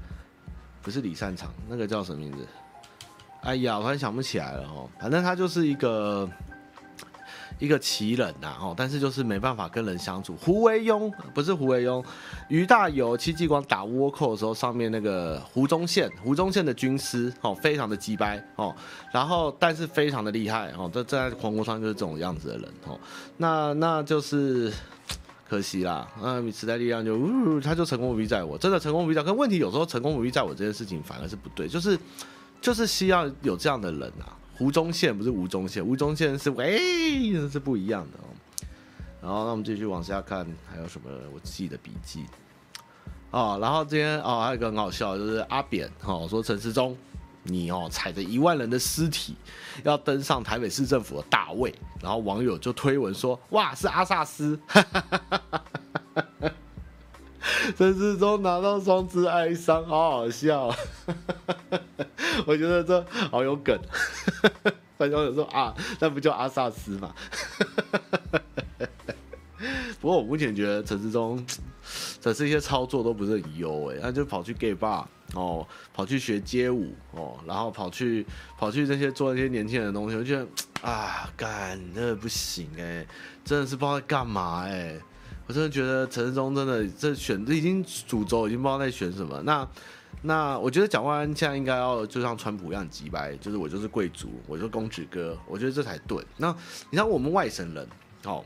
[0.82, 2.48] 不是李善长，那个叫什么名字？
[3.42, 4.90] 哎呀，我突然想不起来了哦。
[4.98, 6.26] 反正他就是一个
[7.60, 10.36] 一个奇人呐，哦，但是就是没办法跟人相处。
[10.36, 12.04] 胡惟庸不是胡惟庸，
[12.50, 18.76] 俞大猷、戚继光打倭寇的时候，上面那个胡宗宪，胡宗宪的军师哦，非常的鸡掰哦，
[19.12, 23.00] 然后但是非常的厉害哦，这在黄国昌就是这种样子的人哦，
[23.38, 24.72] 那那就是
[25.48, 31.98] 可惜啦，那时代力量就呜，他就成功不必在我，真的成功不必在，可问题有时候成功不必在我这件事情反而是不对，就是
[32.60, 34.36] 就是需要有这样的人啊。
[34.56, 36.78] 胡宗宪不是吴宗宪，吴宗宪是哎，
[37.34, 38.30] 这是不一样的哦。
[39.22, 42.26] 然后那我们继续往下看，还有什么我记的笔记
[43.32, 43.58] 哦。
[43.62, 46.96] 然后今天哦，还有一个很好笑，就是阿扁哦说陈时中，
[47.44, 49.36] 你哦踩着一万人的尸体
[49.84, 54.60] 要登上台北市政府的大位，然后网友就推文说哇是阿萨斯。
[57.78, 60.73] 陈时中拿到双子哀伤，好好笑，
[62.45, 63.78] 我觉得这好有梗。
[64.97, 67.13] 反正有说啊，那不叫阿萨斯嘛。
[69.99, 71.38] 不过我目前觉得陈时中
[72.21, 78.26] 的这些操作都不是很优哎，他就跑去 gay bar 哦，跑去学街舞哦，然后跑去
[78.58, 80.45] 跑去这些做一些年轻人的东西，我觉得
[80.82, 83.06] 啊，干那不行哎，
[83.43, 84.99] 真的是不知道在干嘛哎。
[85.47, 89.41] 我真的觉得陈世忠真的这选这已经主轴已经不知道在选什么。
[89.43, 89.67] 那
[90.21, 96.23] 那我觉得蒋万安现在应该要就像川普一样急白，就是我就是贵族，我就是公子哥，我觉得这才对。
[96.38, 96.56] 那
[96.89, 97.86] 你看我们外省人
[98.23, 98.43] 哦，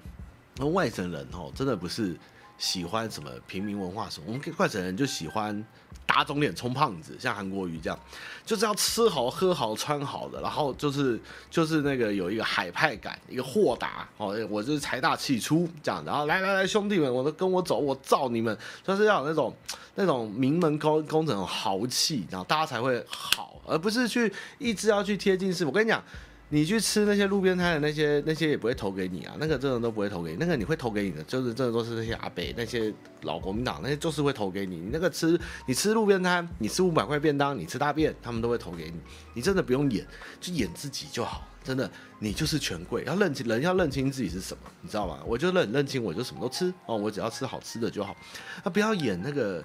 [0.56, 2.18] 那外省人哦，真的不是
[2.58, 5.66] 喜欢什么平民文化什么，我们外省人就喜欢。
[6.06, 8.00] 打肿脸充胖子，像韩国瑜这样，
[8.46, 11.20] 就是要吃好喝好穿好的，然后就是
[11.52, 19.54] 就是那个有一个海派感，一个豁达哦，我就是财大气粗这样，然后来来来兄弟们，我都跟我走，我罩你们，就是要有那种
[19.96, 25.66] 那种名门高工程豪气，然后大家才会好，而不是去一直要去贴近式。
[25.66, 26.02] 我跟你讲。
[26.50, 30.38] 你去吃那些路边摊的那些那些也不会投给你啊，那个真的都不会投给你。
[30.40, 34.78] 那个你会投给你的，就是真的都是那些阿北那些老国民党那些就是会投给你。
[34.78, 38.94] 你那个吃你吃路边摊，你吃五百块便当，你吃大便，他们都会投给你。
[39.34, 40.08] 你真的不用演，
[40.40, 41.46] 就演自己就好。
[41.64, 45.20] 真的，你就是权贵，要认清人要认清自己是什么，你知道吗？
[45.26, 48.16] 我就认认清，我就什么都吃哦，我只要吃好吃的就好。
[48.64, 49.62] 啊，不要演那个。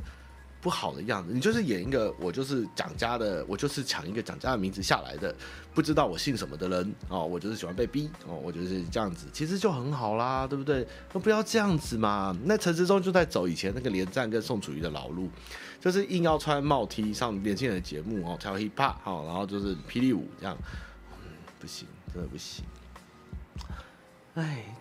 [0.62, 5.35] 不好的样子，你就是演一个我就是蒋家的，我就是抢一个蒋家的名字下来的，
[5.75, 10.87] 不知道我姓什么的人哦，我就是喜欢被逼哦，我就是这样子，其实就很好啦，对不对？
[11.12, 12.35] 那不要这样子嘛。
[12.44, 15.29] 那陈志忠就在走以前那个连战跟宋楚瑜的老路，
[15.81, 20.57] 就是硬要穿帽 T 上年轻人的节目哦，跳 hiphop 哦，然后就是霹雳舞这样，
[21.11, 22.64] 嗯，不行，真的不行。
[24.35, 24.77] 哎。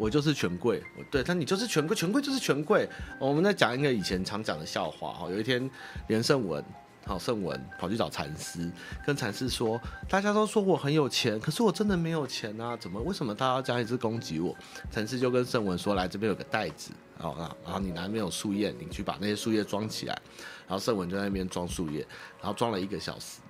[0.00, 2.88] 我就是权贵，对，但你就是权贵，权贵就是权贵。
[3.18, 5.70] 我们在讲一个以前常讲的笑话哈，有一天
[6.08, 6.64] 连胜文，
[7.04, 8.72] 好胜文跑去找禅师，
[9.04, 14.56] 跟禅师说，大家都说我很有钱，可是我真的没有钱啊，怎么为什么大家要这样一直攻击我？
[14.90, 20.18] 禅师就跟胜文说，来这边有个袋子，哦，然后你拿那边有树叶，你去把那些树叶装起来，
[20.66, 22.00] 然后胜文就在那边装树叶，
[22.40, 23.40] 然后装了一个小时。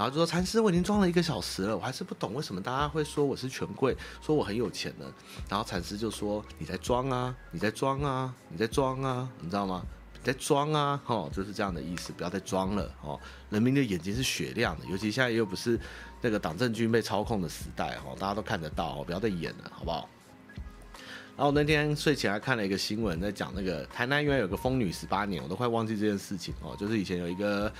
[0.00, 5.04] 然后就说禅师，我已经装了一个小时了，我还是不懂为什么大家会说我是权贵，说我很有钱呢。
[5.46, 9.84] 然后禅师就说：“你在装啊，你在装啊，你在装啊，你知道吗？
[10.14, 13.20] 你在装啊，哦，就是这样的意思，不要再装了哦。
[13.50, 15.78] 人民的眼睛是雪亮的，尤其现在又不是
[16.22, 20.08] 那个党政军被操控的时代哦，大家都看得到，不要再演了，好不好？”
[21.36, 27.70] 然后那天睡前还看了一个新闻，在讲那个台南原来有个疯女十八年，我都快忘记这件事情哦，就是以前有一个。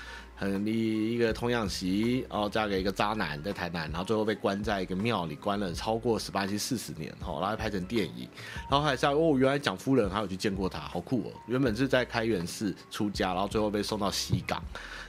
[0.40, 8.26] 很厉一个童养媳哦，嫁给一个渣男在台南，然后最后被关在一个庙里关了超过十八期四十年哦，然后拍成电影，
[8.70, 11.33] 然后还是哦，原来蒋夫人还有去见过他，好酷哦！
[11.44, 14.62] 原本是在开元寺出家，然后最后被送到西港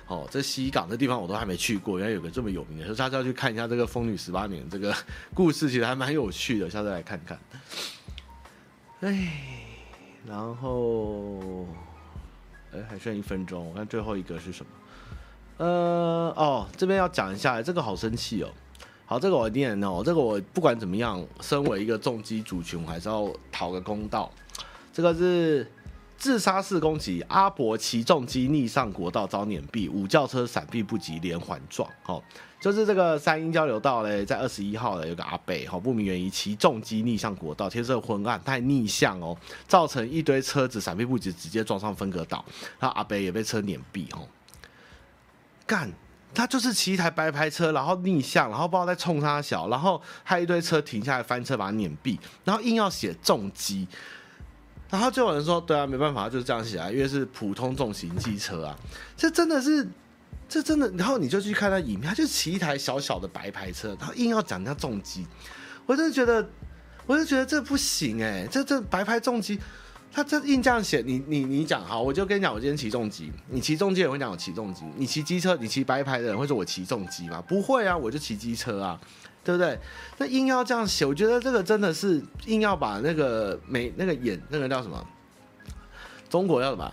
[0.08, 4.94] 哦，这西港这地方我都还没去过，原来有个这么有名的，所以下次要去看一下这个疯女十八年这个
[5.34, 7.40] 故事，其实还蛮有趣的，下次来看看。
[9.00, 9.32] 哎，
[10.28, 11.66] 然后
[12.74, 14.72] 哎还剩一分钟，我看最后一个是什么？
[15.62, 18.50] 呃哦，这边要讲一下，这个好生气哦。
[19.06, 24.32] 好，这个我念哦，这个我不管怎么样，身为一个重机族群，我还是要讨个公道。
[24.92, 25.72] 这个是
[26.18, 31.88] 自杀式攻击，阿伯骑重机逆上国道遭碾毙，五轿车闪避不及连环撞。
[32.08, 32.24] 哦，
[32.60, 42.44] 就是这个三英交流道嘞，在二十一号的有个阿伯，哦不明原因骑重机逆上国道，天色昏暗，太逆向哦，造成一堆车子闪避不及，直接撞上分隔岛，
[42.80, 44.28] 然后阿伯也被车碾毙哦。
[45.72, 45.90] 干，
[46.34, 53.88] 他就是骑一台白牌车，然后逆向，然后不知道在冲他小，然后还有一堆车停下来翻车把他碾毙，然后硬要写重机，
[54.90, 58.78] 然后就有人说，对啊，没办法，就是这样写啊，因为是普通重型机车啊，
[59.16, 59.88] 这真的是，
[60.50, 65.26] 这真的，然后你就去看他影片，他就骑一台小小的白牌车，然后硬要讲人家重机，
[65.86, 66.46] 我真的觉得，
[67.06, 69.58] 我就觉得这不行哎、这这白牌重机，
[70.14, 77.42] 他这硬这样写，你你你讲好，我就跟你讲，我今天骑重机，你骑重机也会讲我骑重机，你骑机车，你骑白牌的人会说我骑重机吗？
[77.48, 79.00] 不会啊，我就骑机车啊，
[79.44, 79.80] 对不对？
[80.18, 85.08] 那硬要这样写，我觉得这个真的是硬要把那个美那个眼那个叫什么？
[86.30, 86.92] 中国要什么？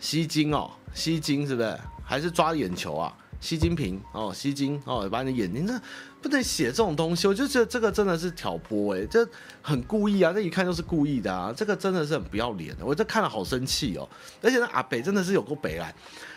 [0.00, 1.78] 吸睛哦，吸睛是不是？
[2.04, 3.16] 还是抓眼球啊？
[3.40, 5.74] 吸睛屏哦，吸睛哦，把你的眼睛这
[6.24, 9.28] 不能写这种东西，我就觉得这个真的是挑拨哎，这
[9.60, 14.08] 很故意啊，这一看就是故意的啊，这个真的是很不要脸的，我这看了好生气哦，
[14.40, 15.94] 而且那阿北真的是有够北来，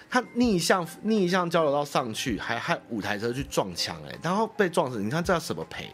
[0.10, 5.90] 他逆向逆向交流道上去，还害五台车去撞墙哎，然后被撞死，你看这要什么赔？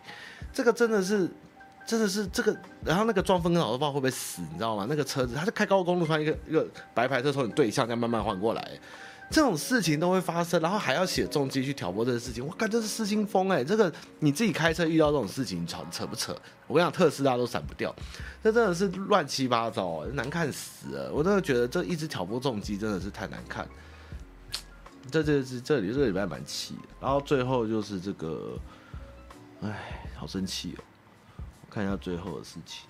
[0.51, 1.29] 这个真的是
[1.85, 4.87] 真的是这个，然后那个撞风跟老都不知道会不会死，你知道吗？
[4.89, 8.71] 那个车子他就开高速公路，突然一个一个白牌车从你对向这样慢慢换过来。
[9.33, 13.63] 这种事情都会发生，然后还要写重机去挑拨这个事情，我感觉是失心疯哎！
[13.63, 16.31] 这个你自己开车遇到这种事情，你扯扯不扯？
[16.67, 17.93] 我跟你讲，特斯拉都闪不掉，
[18.43, 21.11] 这真的是乱七八糟，难看死了！
[21.11, 23.67] 我真的觉得这一直挑拨重机真的是太难看。
[25.09, 28.55] 这这是这里这个礼拜蛮气的，然后最后就是这个，
[29.63, 30.79] 哎，好生气哦！
[31.71, 32.87] 看一下最后的事情。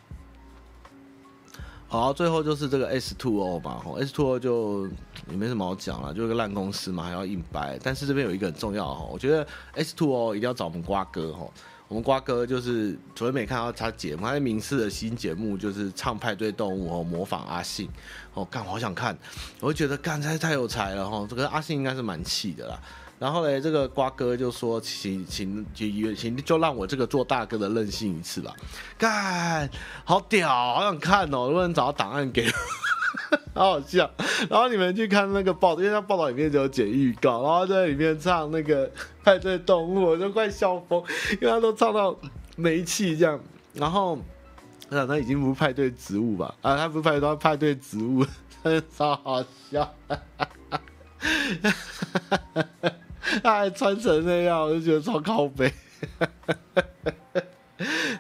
[1.94, 4.88] 好，最后就是这个 S2O O 嘛，吼，S2O O 就
[5.30, 7.78] 也没什么好讲了，就是个烂公司嘛，还要硬掰。
[7.84, 11.48] 但是这边有一个很重要哈，我觉得 S2O O 一定要找我们瓜哥哈，
[11.88, 17.88] 我们瓜哥就是昨天没看到他节目，他在民视的新节目就是唱派对动物哦，模仿阿信
[18.34, 19.16] 哦，干，我好想看，
[19.60, 22.80] 我就觉得干，太太有才了哈，这个阿信应该是蛮气的啦。
[23.20, 28.54] 然后呢，这个瓜哥就说：“请请请请，就让我这个做大哥的任性一次吧。”
[28.98, 29.70] 干，
[30.04, 31.48] 好屌，好想看哦！
[31.48, 32.52] 如果能找到档案给我，
[33.62, 34.10] 好好笑。
[34.50, 38.92] 然后你们去看那个报，因为他报道里面就有剪预告，然后在里面唱那个
[39.24, 41.02] 派对动物，我就快笑疯，
[41.34, 42.14] 因为他都唱到
[42.58, 43.40] 没气这样。
[43.74, 44.20] 然后
[44.90, 46.54] 我想他已经不是派对植物吧？
[46.62, 48.26] 啊，他不是派对，他派对植物，
[48.64, 49.96] 真的超好笑。
[53.42, 55.72] 他还穿成那样，我就觉得超靠北。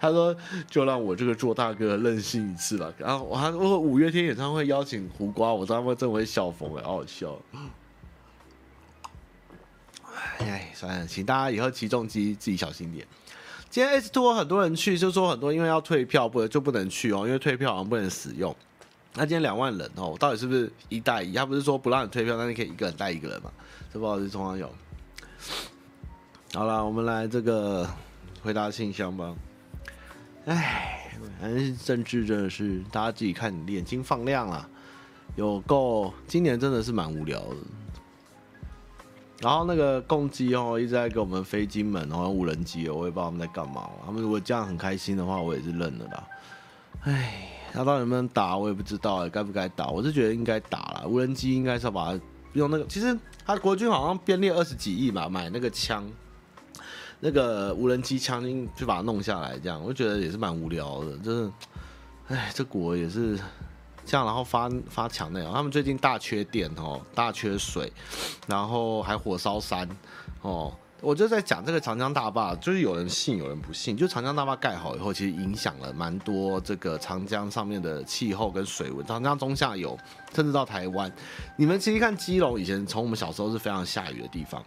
[0.01, 0.35] 他说
[0.69, 7.39] ：“就让我这个做大哥任性一次吧。”然后我还我五月天演唱会邀请胡瓜，我他妈真会笑疯了，好好笑。
[10.39, 13.07] 哎，算了，请大家以后骑重机自己小心点。
[13.69, 18.53] 今天 S Two 很多人去，就说很多因为要退票不就不能去哦，因为退票好像不能使用。
[19.13, 21.33] 那今天两万人哦，到底是不是一带一？
[21.33, 23.51] 他不是说不让你退票，但你可以一个人带一个人嘛？
[23.93, 24.69] 这不好意思，中央有。
[26.53, 27.89] 好了，我们来这个
[28.41, 29.35] 回答信箱吧。
[30.45, 31.09] 哎，
[31.41, 34.69] 反正政治真的是大家自己看，眼睛放亮了。
[35.35, 37.55] 有够，今年真的是蛮无聊的。
[39.39, 43.89] 然后那个共机哦，一直在给我们飞金门，然后无人机哦，我也不知道他们在干嘛。
[44.05, 46.27] 他们如果这样很开心的话，我也是认了啦。
[47.01, 49.87] 哎，他到底能不能打，我也不知道，该不该打？
[49.87, 52.21] 我是觉得应该打了，无人机应该是要把它
[52.53, 52.85] 用那个。
[52.87, 56.09] 其实他国军好像编列二十几亿吧，买那个枪。
[57.25, 58.43] 那个无人机枪
[58.75, 61.51] 就把它弄下来，这样我就觉得也是蛮无聊的，就是，
[62.27, 63.39] 哎，这国也是
[64.05, 67.89] 这样，然后发发墙那样，他们最近大缺电哦，大缺水，
[68.45, 69.87] 然后还火烧山
[70.41, 79.97] 哦，我就在讲这个长江大坝，就是有人信有人不信，就长江大坝盖好以后，其实影响了蛮多这个长江上面的气候跟水文，长江中下游
[80.33, 81.11] 甚至到台湾，
[81.57, 84.63] 你们其实看基隆以前从我们小时候是非常下雨的地方，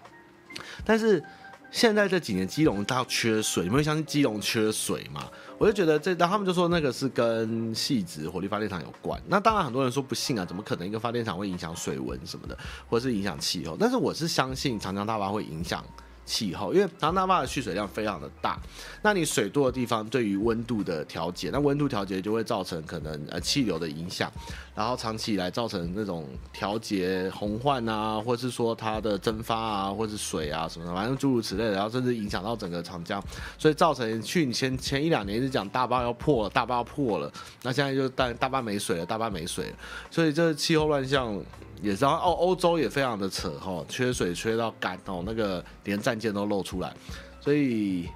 [0.84, 1.24] 但是。
[1.72, 5.28] 现在这几年基隆它缺水，你们会相信基隆缺水吗？
[5.58, 9.20] 我就觉得这，然后他们就说那个是跟汐止火力发电厂有关。
[9.26, 12.56] 那当然很多人说不信啊，怎么可能一个发电厂会影响水文什么的，
[12.88, 13.76] 或者是影响气候？
[13.78, 15.84] 但是我是相信长江大坝会影响。
[16.26, 18.58] 气候，因为长江大坝的蓄水量非常的大，
[19.00, 24.30] 那你水多的地方对于温度的调节，那温度调节就会造成可能呃气流的影响，
[24.74, 33.22] 然后长期以来造成那种调节洪患啊，或是说它的蒸发啊，或是水啊什么的，反正诸如此类的，然后甚至影响到整个长江，
[33.56, 39.76] 所以造成去年前前一两年是讲大坝要破了，大坝要破了，那现在就大大坝没水了，大坝没水了，
[40.10, 41.40] 所以这气候乱象。
[41.82, 46.94] 也是，然后欧洲也非常的扯哈，缺水缺到干哦，那个连战舰都露出来，
[47.40, 48.08] 所以，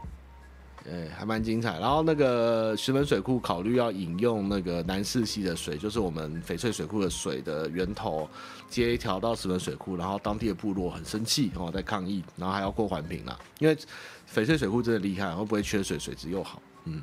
[0.84, 1.78] 呃，还蛮精彩。
[1.78, 8.28] 然后那个石门水库考虑要引用那个南势溪的水，就是我们翡翠水库的水的源头，
[8.68, 13.76] 接一条到石门水库，然后当地的部落很生气哦，在抗议，然后还要过环评啦，因为
[14.32, 17.02] 翡翠水库真的厉害，会不会缺水，水质又好，嗯。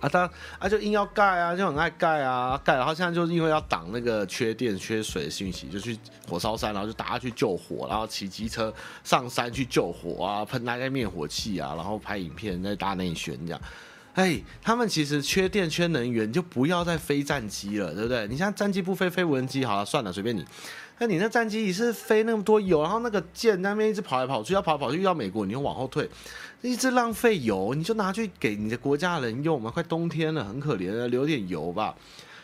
[0.00, 8.72] 啊，他啊就硬要盖啊，就很爱盖啊，盖，然后现在就是因为要挡那个缺电、缺水的讯息，就去火烧山，然后就大家去救火，然后骑机车
[9.02, 13.60] 上山去救火啊，喷那个灭火器啊，然后拍影片在大内宣这样，
[14.14, 18.26] 哎，他们其实缺电缺能源，就不要再飞战机了，对不对？
[18.28, 20.44] 你像战机不飞，飞无人机好了，算了，随便你。
[20.98, 26.08] 那你那战机也是飞那么多油，然后那个舰那边一直跑来跑去，要跑来跑去遇到美国，你又往后退，
[26.62, 31.94] 一直浪费油，你就拿去给你的国家人用嘛，快冬天了，很可怜的，留点油吧，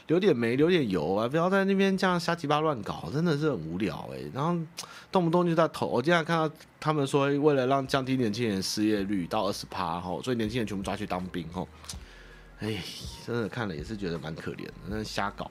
[0.06, 4.18] 留点煤，留点油啊，不要在那边这样瞎鸡巴乱搞，真的是很无聊哎。
[4.32, 4.56] 然后
[5.10, 11.66] 动不动就在投，我经常看到他们说，为了让降低年轻人失业率到二十趴哈，所以年轻人全部抓去当兵哈。
[12.60, 12.76] 哎，
[13.26, 15.50] 真的看了也是觉得蛮可怜的，那瞎搞。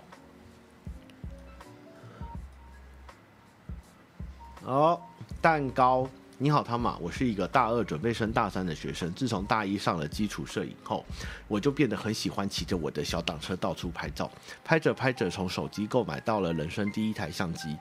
[4.63, 5.01] 哦，
[5.41, 6.07] 蛋糕，
[6.43, 9.13] 你好，汤玛，我是一个大二准备升大三的学生。
[9.13, 11.05] 自从大一上了基础摄影后，
[11.47, 14.27] 我就变得很喜欢骑着我的小挡车到处拍照。
[14.65, 17.77] 拍着拍着，从手机购买到了人生第一台相机，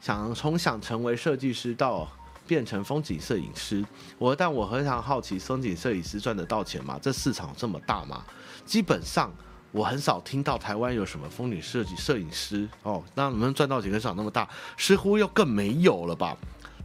[0.00, 2.10] 想从想成为设计师到
[2.48, 3.86] 变成风景摄影师。
[4.18, 6.98] 我但我非常好奇，风景摄影师赚得到钱吗？
[7.00, 8.24] 这市场这么大吗？
[8.66, 9.32] 基本上。
[9.72, 16.36] 我很少听到台湾有什么风景设计摄影师哦，那能不能赚到几个市场那么大，似乎又更没有了吧？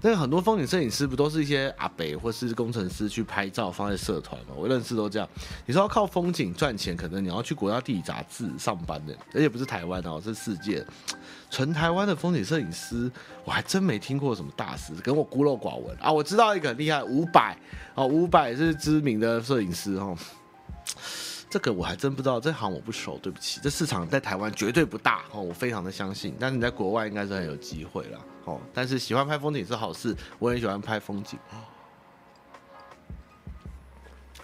[0.01, 4.53] 那很多风景摄影师不都是一些阿北或是工程师去拍照放在社团吗？
[4.55, 5.27] 我认识都这样。
[5.65, 10.85] 你说要靠风景赚钱，可能你要去国家地理杂志上班的，而且不是台湾哦，是世界。
[11.49, 13.09] 纯台湾的风景摄影师，
[13.43, 16.11] 我还真没听过什么大师，跟我孤陋寡闻啊。
[16.11, 17.57] 我知道一个很厉害，五百
[17.95, 20.17] 哦，五百是知名的摄影师哦。
[21.55, 23.61] 这个我还真不知道，这行我不熟，对不起。
[23.63, 26.35] 这市场在台湾绝对不大哦，我非常的相信。
[26.37, 28.59] 但是你在国外应该是很有机会了哦。
[28.73, 31.39] 但是喜欢拍风景是好事，我也喜欢拍风景。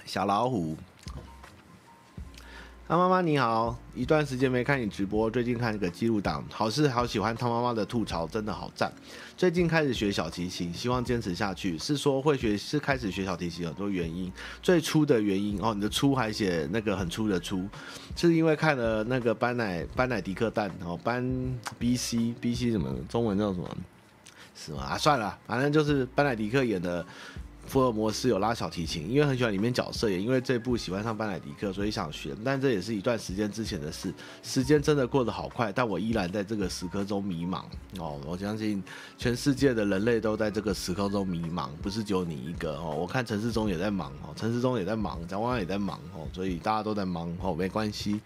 [0.06, 0.78] 小老虎。
[2.92, 8.92] 汤妈妈你好，一段时间没看你直播，最近看那个记录档，好是好喜欢汤妈妈的吐槽，真的好赞。
[9.38, 11.78] 最近开始学小提琴，希望坚持下去。
[11.78, 14.30] 是说会学，是开始学小提琴很多原因，
[14.62, 17.66] 最初的原因哦，你的初还写那个很粗的粗，
[18.18, 21.24] 是因为看了那个班乃班乃迪克蛋哦，班
[21.80, 23.70] B C B C 什么中文叫什么？
[24.54, 24.84] 是吗？
[24.84, 27.06] 啊，算了，反正就是班乃迪克演的。
[27.72, 32.36] 福尔摩斯有拉小提琴，因为很喜欢里面角色，也因为这部喜欢上班乃迪克，所以想学。
[32.44, 34.14] 但这也是一段时间之前的事，
[34.44, 37.64] 时间真的过得好快，但我依然在这个时刻中迷茫。
[37.98, 38.84] 哦，我相信
[39.18, 42.94] 全世界的人类都在这个时刻中迷茫，不是只有你一个哦。
[43.00, 48.20] 我看陈世忠也在忙哦，陈世忠也在忙，蒋万也在忙哦，所以大家都在忙哦，没关系。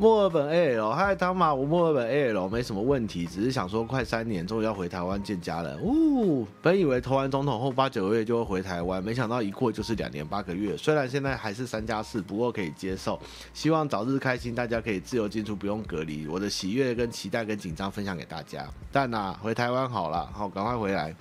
[0.00, 5.78] 墨尔本 AL，嗨，汤玛，我墨尔本 AL 没什么问题，只是想说快三年终于要回台湾见家人。
[5.82, 10.74] 呜，本以为投完总统后八九个月就会回台湾，没想到一过就是两年八个月。
[10.74, 13.20] 虽然现在还是三加四，不过可以接受。
[13.52, 16.26] 希望早日开心，大家可以自由进出，不用隔离。
[16.26, 18.66] 我的喜悦跟期待跟紧张分享给大家。
[18.90, 21.14] 但呐、啊，回台湾好了，好，赶快回来。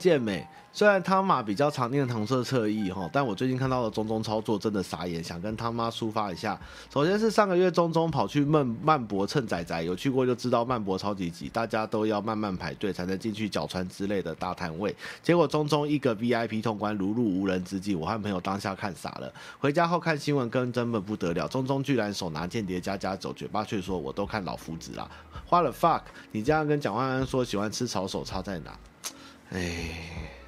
[0.00, 0.44] 健美。
[0.74, 6.58] 虽然汤玛比较常念同色侧翼哈，但我最近看到的中中操作真的傻眼，想跟汤妈抒发一下。
[6.90, 14.96] 首先是上个月中中跑去曼曼博蹭仔仔，有去过就知道曼博超级挤，大家都要慢慢排队才能进去角川之类的大摊位。
[15.22, 19.30] 结果中中一个 VIP 通关，如入无人之境，我和朋友当下看傻了。
[19.58, 25.06] 回家后看新闻更根本不得了，中中居然手拿间谍家家走，嘴巴却说我都看老夫子啦。
[25.50, 26.02] What the fuck！
[26.30, 28.78] 你这样跟蒋万安说喜欢吃炒手差在哪？
[29.50, 30.40] 哎。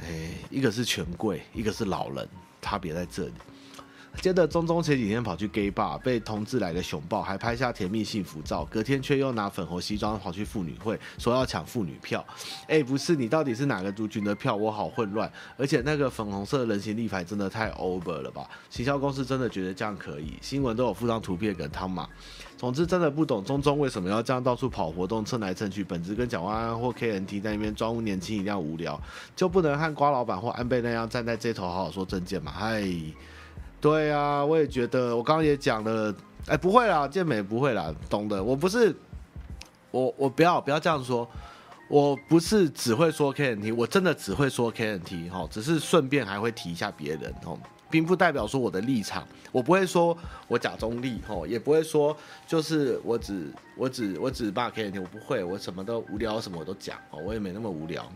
[0.00, 2.28] 哎，一个是权贵，一个是老人，
[2.60, 3.34] 差别在这里。
[4.20, 8.64] 接着，中中前几天跑去 gay bar，被同志来个熊抱，还拍下甜蜜幸福照。
[8.70, 12.24] 隔天却又拿粉红西装跑去妇女会，说要抢妇女票。
[12.66, 14.56] 哎，不是，你到底是哪个族群的票？
[14.56, 15.30] 我好混乱。
[15.58, 18.48] 而且那个粉红色人形立牌真的太 over 了吧？
[18.70, 20.32] 行销公司真的觉得这样可以？
[20.40, 22.08] 新闻都有附上图片跟汤马。
[22.56, 25.84] 总之，真的不懂中中为什么要这样到处跑活动，蹭来蹭去。
[25.84, 28.98] 本质跟蒋万安或 KNT 在那边装年轻一样无聊，
[29.36, 32.50] 就不能和瓜老板或安倍那样站在这头好好说政见嘛？
[32.50, 32.88] 嗨。
[33.84, 36.14] 对啊，我也觉得，我刚刚也讲了，
[36.46, 38.42] 哎，不会啦，健美不会啦，懂的。
[38.42, 38.96] 我不是，
[39.90, 41.28] 我我不要不要这样说，
[41.88, 47.58] 我不是只会说 KNT，我真的只会说 KNT 哈，只是顺便还会提一下别人哦，
[47.90, 49.22] 并不代表说我的立场，
[49.52, 50.16] 我不会说
[50.48, 52.16] 我假中立哈，也不会说
[52.46, 58.10] 就是我只我只我只骂 KNT，我不会，我什么都无聊什么我都讲哦，我也没那么无聊。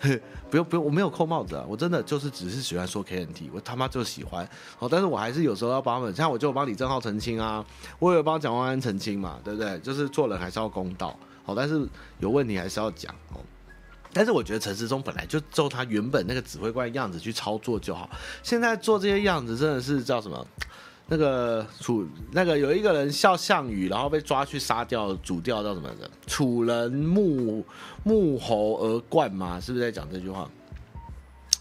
[0.50, 4.88] 不用不用，我没有扣帽子啊，我真的就是只是喜欢说 KNT，我他妈就喜欢哦。
[4.90, 7.64] 但是我还是有时候要帮他们，像我就帮李正浩澄清啊，
[7.98, 9.78] 我有帮蒋万安澄清嘛，对不对？
[9.80, 11.86] 就是做人还是要公道，好，但是
[12.18, 13.40] 有问题还是要讲哦。
[14.12, 18.08] 但是我觉得陈时中本来就照他原本那个指挥官的样子去操作就好，
[18.42, 20.46] 现在做这些样子真的是叫什么？
[21.08, 26.10] 那个楚那个有一个人笑项羽，然后被抓去杀掉主调叫什么的？
[26.26, 27.62] 楚人沐
[28.04, 29.60] 沐猴而冠吗？
[29.60, 30.50] 是不是在讲这句话？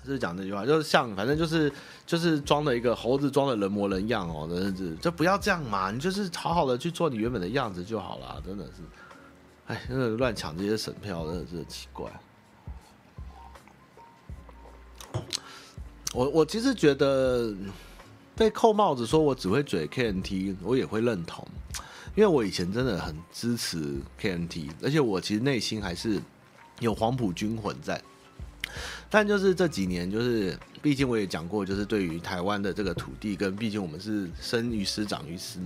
[0.03, 1.71] 就是讲这句话，就是像反正就是
[2.05, 8.81] 就是装的一个猴子装的人模人样哦，真的是就不要这样嘛，你就是好好的去做你原本的样子就好了，真的是，
[9.65, 12.11] 哎，真的乱抢这些省票，真的是奇怪。
[16.13, 17.51] 我我其实觉得
[18.35, 21.47] 被扣帽子说我只会嘴 KNT，我也会认同，
[22.15, 26.21] 因为我以前真的很支持 KNT，而且我其实内心还是
[26.79, 28.01] 有黄埔军魂在。
[29.09, 35.59] 但就是这几年，就是毕竟我也讲过，就是对于台湾的这个土地，跟毕竟我们是生于斯长于斯，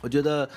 [0.00, 0.48] 我觉得。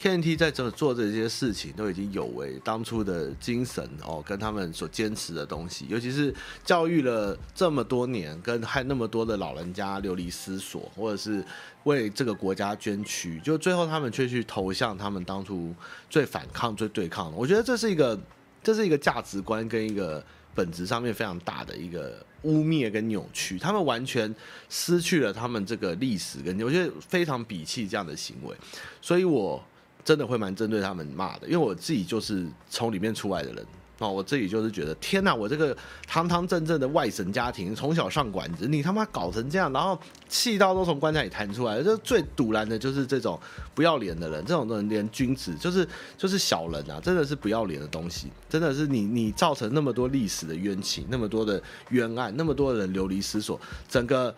[0.00, 6.32] KNT 在这做这些事情都已经有违当初的精神哦，跟他们所坚持的东西，尤其是
[6.64, 11.42] 教育了这么多年，跟害那么多的老人家流离失所，或者是
[11.84, 15.74] 为这个国家捐躯，就最后他们却去投向他们当初
[16.10, 17.36] 最反抗、最对抗的。
[17.36, 18.20] 我觉得这是一个，
[18.62, 20.22] 这是一个价值观跟一个
[20.54, 24.32] 本质上面非常大的一个污蔑跟扭曲，他们完全
[24.68, 28.54] 失去了他们这个历史，跟我觉得非常鄙弃这样的行为，
[29.00, 29.64] 所以我。
[30.06, 33.66] 真的会蛮针对他们骂的，因为我自己就是从里面出来的人
[33.98, 35.76] 哦，我自己就是觉得天哪，我这个
[36.06, 39.98] 堂堂正正的外省家庭，从小上馆子，你他妈搞成这样，然后
[40.28, 43.36] 气到都从棺材里弹出来，这最堵拦的就是这种
[43.74, 54.32] 不要脸的人，这种人连君子就是就是小人啊，真的是不要脸的东西，真的是你你造成那么多历史的冤情，那么多的冤案，那么多人流离失所，整个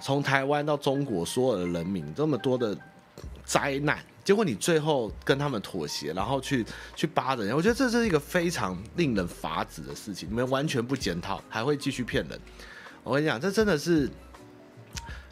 [0.00, 2.74] 从台湾到中国所有的人民这么多的
[3.44, 3.98] 灾难。
[4.26, 6.66] 结果你最后跟他们妥协，然后去
[6.96, 10.28] 去扒人家，我觉得这是一个非常令人发指的事情。
[10.28, 12.36] 你们完全不检讨，还会继续骗人。
[13.04, 14.10] 我跟你讲，这真的是，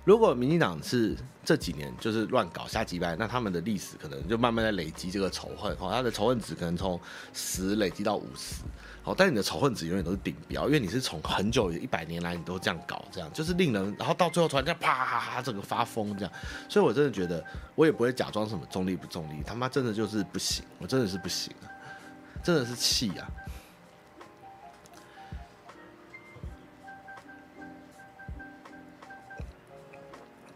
[0.05, 7.01] 如果民进党是这几年就是乱搞瞎鸡掰，那他们的历史可能就慢慢在累积这个仇恨，哦，他的仇恨值可能从
[7.33, 8.63] 十累积到五十。
[9.03, 16.33] 好，但你的仇恨值永远都是顶标，因为你是从很久一百年来你都这样搞，这样就是令人，然后到最后突然间啪啪啪整个发疯这样，
[16.69, 17.45] 所以我真的觉得
[17.75, 21.69] 我也不会假装什么中立不中立，他妈真的就是不行，我真的是不行啊，
[22.43, 23.29] 真的是气啊！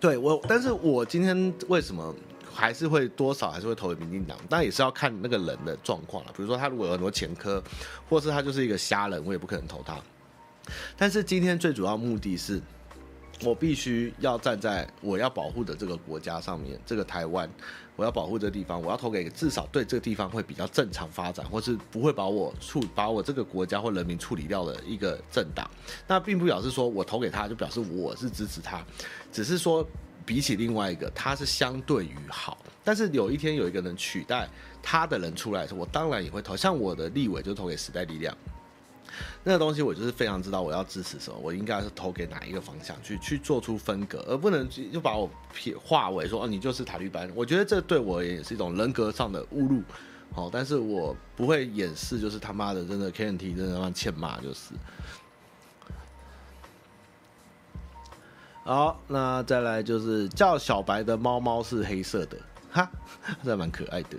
[0.01, 2.15] 对我，但是我今天为什么？
[2.51, 6.33] 还是会多少还是会投给民进党，但也是要看那个人的状况了。
[6.37, 7.63] 比如说他如果有很多前科，
[8.09, 9.97] 或是他就是一个瞎人，我也不可能投他。
[10.97, 12.61] 但是今天最主要目的是，
[13.45, 17.49] 我必须要站在我要保护的这个国家上面，这个台湾，
[17.97, 25.69] 我要保护这个地方，我要投给至少对这个地方会比较正常发展，或是不会把我处把我这个国家或人民处理掉的一个政党。
[26.07, 28.85] 那并不表示说我投给他就表示我是支持他，
[29.33, 29.87] 只是说。
[30.27, 34.47] 比起另外一个，他是相对于好，但是有一天有一个人取代
[34.83, 36.55] 他的人出来的时候，我当然也会投。
[36.55, 38.37] 像我的立委就投给时代力量，
[39.45, 47.31] 那个东西我就是非常知道我要支持什么，我应该是投给哪一个方向去去做出分隔，而不能就把我撇化为说哦，你就是塔绿班。
[47.35, 49.83] 我觉得这对我也是一种人格上的侮辱。
[50.35, 54.75] 好，但是我不会掩饰，就是他妈的真的 KNT 真的让欠骂就是。
[58.63, 62.39] 好，那再来就是叫小白的猫猫是黑色的，
[62.71, 62.91] 哈，
[63.43, 64.19] 这蛮可爱的。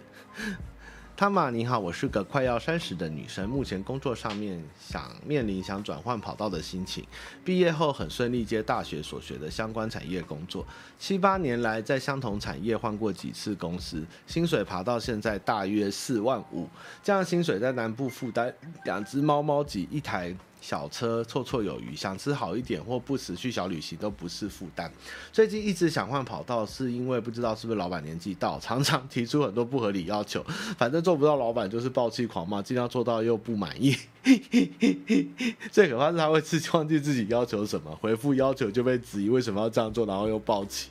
[1.20, 7.06] 汤玛你好，我是个快要三十的女生，目前工作上面想面临想转换跑道的心情。
[7.44, 10.66] 毕业后很顺利接大学所学的相关产业工作，
[10.98, 16.70] 七八年来在相同产业换过几次公司，薪水爬到现在大约四万五，
[17.04, 18.56] 这样薪水在南部负担
[18.86, 20.34] 两只猫猫及一台。
[20.62, 24.92] 小车绰绰有余，想吃好一点或不时去小旅行都不是负担。
[25.32, 30.46] 最近一直想换跑道，是因为不知道是不是老板年纪到，常常提出很多不合理要求，
[30.78, 33.96] 反正做不到老板就是暴气狂骂，尽量做到又不满意。
[35.72, 40.90] 最可怕是他会自己忘记自己要求什么，回复要求就被质疑为什么要这样做，然后又暴气，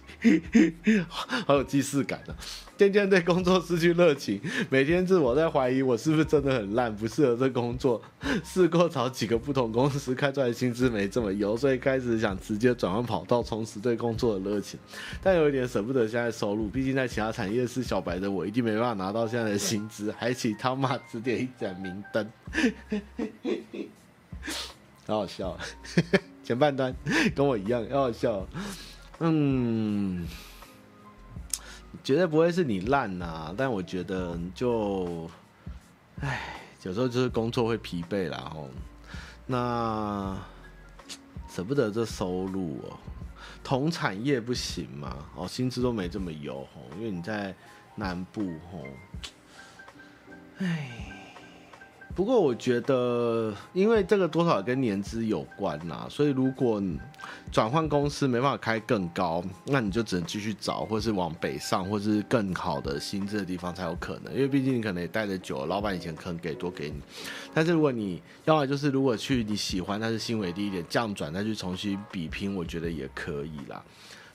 [1.44, 2.34] 好有既视感啊。
[2.78, 8.00] 渐渐对工作失去热情，每天自我在怀疑我是不是真的很烂，不适合这工作。
[8.44, 14.78] 试过找几个不同公司，开出来薪资没这么优，所以开始想直接转换跑道，重拾对工作的热情。
[15.20, 22.30] 但有一点舍不得现在收入，毕竟在其他产业是小白的我，一定没办法拿到现在的薪资，还请他妈指点一盏明灯。
[25.04, 25.58] 好好笑，
[26.44, 26.94] 前半段
[27.34, 28.46] 跟我一样，好好笑。
[29.18, 30.24] 嗯。
[32.08, 35.28] 绝对不会是你烂呐、啊，但我觉得就，
[36.20, 38.70] 唉，有时候就是工作会疲惫啦吼。
[39.44, 40.34] 那
[41.50, 42.96] 舍不得这收入哦，
[43.62, 47.54] 同产业不行嘛，哦，薪资都没这么优吼，因为你在
[47.94, 48.86] 南部吼，
[50.60, 51.17] 唉，
[52.18, 56.82] 不过我觉得，因为这个多少跟年资有关呐、啊，所以如果
[57.52, 64.34] 转换公司没办法开更高，那你就只能继续找，或是往北上，或是更好的薪资的地方才有可能。
[64.34, 66.96] 因为毕竟你可能也待得久了，老板以前可能给多给你。
[67.54, 73.80] 但是如果你要么就是如果去你喜欢，但是薪水低一点，降转再去重新比拼，我觉得也可以啦。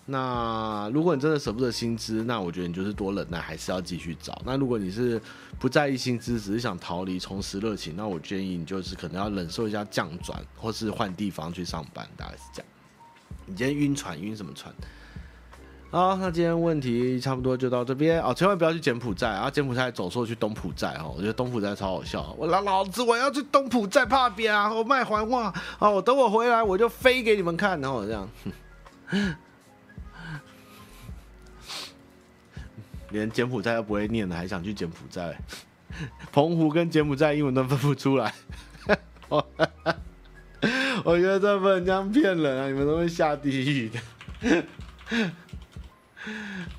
[0.06, 4.41] 那如果你真的舍不得薪资，那我觉得你就是多忍耐，还是要继续找。
[4.45, 5.22] 那如果你是
[5.58, 12.70] 不在意薪资，只是想逃离、重拾热情，那我建议你就是可能要忍受一下降转，或是换地方去上班，大概是这样。
[13.45, 14.74] 你今天晕船，晕什么船？
[15.89, 19.49] 好，那今天问题差不多就到这边哦，千万不要去柬埔寨啊！
[19.49, 22.36] 柬埔寨走错去东埔寨哦，我觉得东埔寨超好笑。
[22.38, 24.74] 我老老子我要去东埔寨怕扁啊！
[24.74, 25.89] 我卖环话啊！
[25.89, 28.28] 我等我回来我就飞给你们看，然后我这样。
[33.14, 35.38] 连柬埔寨都不会念了，还想去柬埔寨？
[36.32, 38.34] 澎湖跟柬埔寨英文都分不出来，
[41.05, 42.68] 我觉得这不能这样骗人啊！
[42.68, 43.99] 你们都会下地狱的。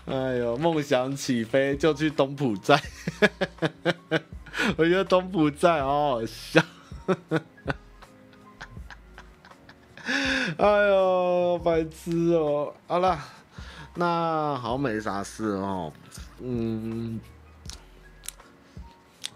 [0.07, 2.82] 哎呦，梦想起飞就去东埔寨，
[4.76, 6.61] 我觉得东埔寨好好笑。
[10.57, 12.74] 哎呦，白痴哦！
[12.89, 13.18] 好了，
[13.97, 15.92] 那好没啥事哦。
[16.40, 17.20] 嗯，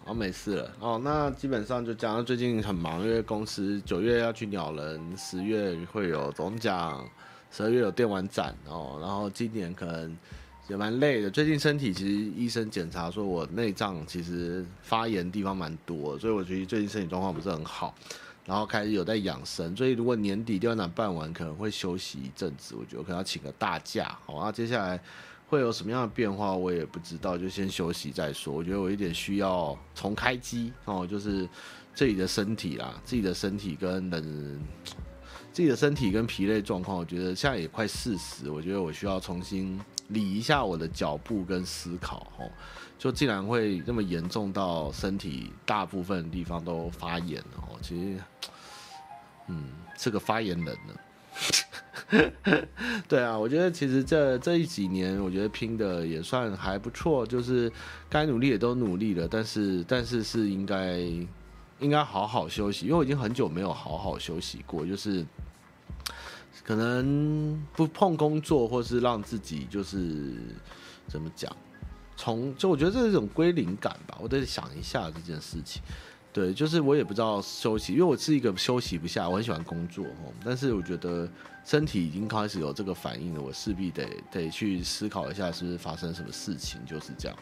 [0.04, 1.00] 好，没事了哦。
[1.04, 7.08] 那基本上就讲到最近很忙，因为公司九月要去鸟人，十月会有总奖，
[7.52, 8.98] 十二月有电玩展哦。
[9.00, 10.18] 然后今年可能
[10.68, 11.30] 也蛮累的。
[11.30, 17.94] 最近身体其实医生检查说我内脏其实发炎地方蛮多，所以我觉得最近身体状况不是很好。
[18.48, 22.74] 然后开始有在养生，所以如果年底电玩展办完，可能会休息一阵子。
[22.74, 24.18] 我觉得可能要请个大假。
[24.26, 25.00] 好，那接下来。
[25.50, 28.52] 会有什么样的变化，我也不知道，就先休息再说。
[28.52, 31.48] 我觉得我有点需要重开机哦，就是
[31.94, 34.60] 自己的身体啦，自己的身体跟人，
[35.50, 42.50] 自己的身体跟疲累状况，我觉得现在也快四十，我觉得我需要重新理一下我的脚步跟思考哦。
[42.98, 48.20] 就竟然会那么严重到身体大部分地方都发炎哦，其实，
[49.46, 50.94] 嗯，是个发炎人呢。
[53.06, 57.70] 对啊，我觉得其实这这一几年，我觉得拼的也算还不错，就是
[58.08, 60.98] 该努力也都努力了，但是但是是应该
[61.78, 65.24] 应该好好休息，因为我已经很久没有好好休息过，就是
[66.64, 70.34] 可能不碰工作，或是让自己就是
[71.06, 71.54] 怎么讲，
[72.18, 75.80] 从就我觉得这是一种归零感吧，我得想一下这件事情。
[76.32, 80.34] 对，就是我也不知道休息，因为我是一个休息不下，我很喜欢工作哦。
[80.44, 81.28] 但是我觉得
[81.64, 87.38] 身体已经开始有这个反应了，我势必得得去思考一下，是不是发生什么事情，就是这样。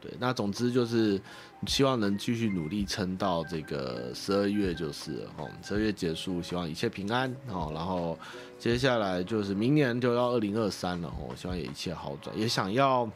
[0.00, 1.20] 对，那总之就是
[1.66, 7.70] 希望能继续努力撑到这个十二月就是哦，十二月结束，希望一切平安哦。
[7.72, 8.18] 然后
[8.58, 13.08] 接下来就是明年就要二零二三了哦，希望也一切好转，也想要。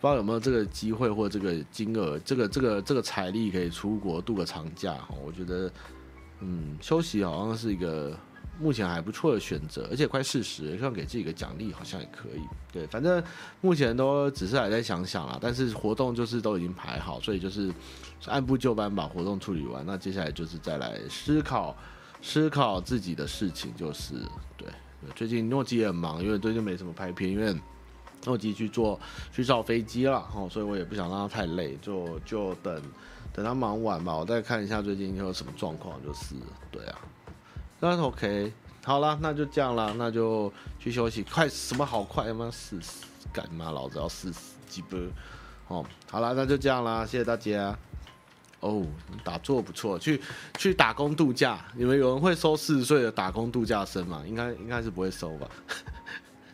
[0.00, 4.96] 不知道有没有这个机会或这个金额，这个这个这个财力可以出国度个长假？
[5.24, 5.70] 我觉得，
[6.40, 8.16] 嗯，休息好像是一个
[8.60, 12.40] 目前还不错的选择，而且快四十，希望给自己一个奖励，好像也可以。
[12.72, 13.20] 对，反正
[13.60, 17.68] 目前都只是还在想想啦，但是活动就是都已经排好，所以就是
[18.26, 19.84] 按部就班把活动处理完。
[19.84, 21.76] 那接下来就是再来思考
[22.22, 24.14] 思考自己的事情，就是
[24.56, 24.68] 对。
[25.16, 27.52] 最近诺基也很忙，因为最近没什么拍片，因为。
[28.24, 28.98] 诺基去做
[29.32, 32.82] 去造飞机了，哦，所以我也不想让他太累，就就等
[33.32, 36.34] 等他忙完吧，我再看一下最近有什么状况，就是
[36.70, 36.98] 对啊，
[37.80, 38.52] 那 OK，
[38.84, 44.96] 好了，那就这样了，那就去休息，快什么好快，他妈死死干嘛，老子要死死鸡巴，
[45.68, 47.76] 哦，好了，那就这样啦，谢谢大家。
[48.60, 48.84] 哦，
[49.22, 50.20] 打坐不错，去
[50.56, 54.24] 去打工度假，你们有人会收四十岁的打工度假生吗？
[54.26, 55.48] 应该应该是不会收吧。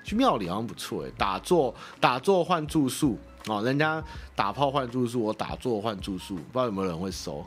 [0.05, 4.05] 去庙里好像不错哎，打坐打坐换住宿哦，人家
[4.37, 7.45] 打炮换住宿，我打坐换住宿，不知道有没有人会收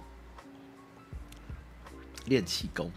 [2.26, 2.92] 练气功？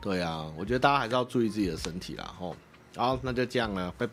[0.00, 2.56] 对啊，我觉得大家还是要注意自己的身体啦吼。
[2.96, 4.06] 好，那就这样了，拜拜。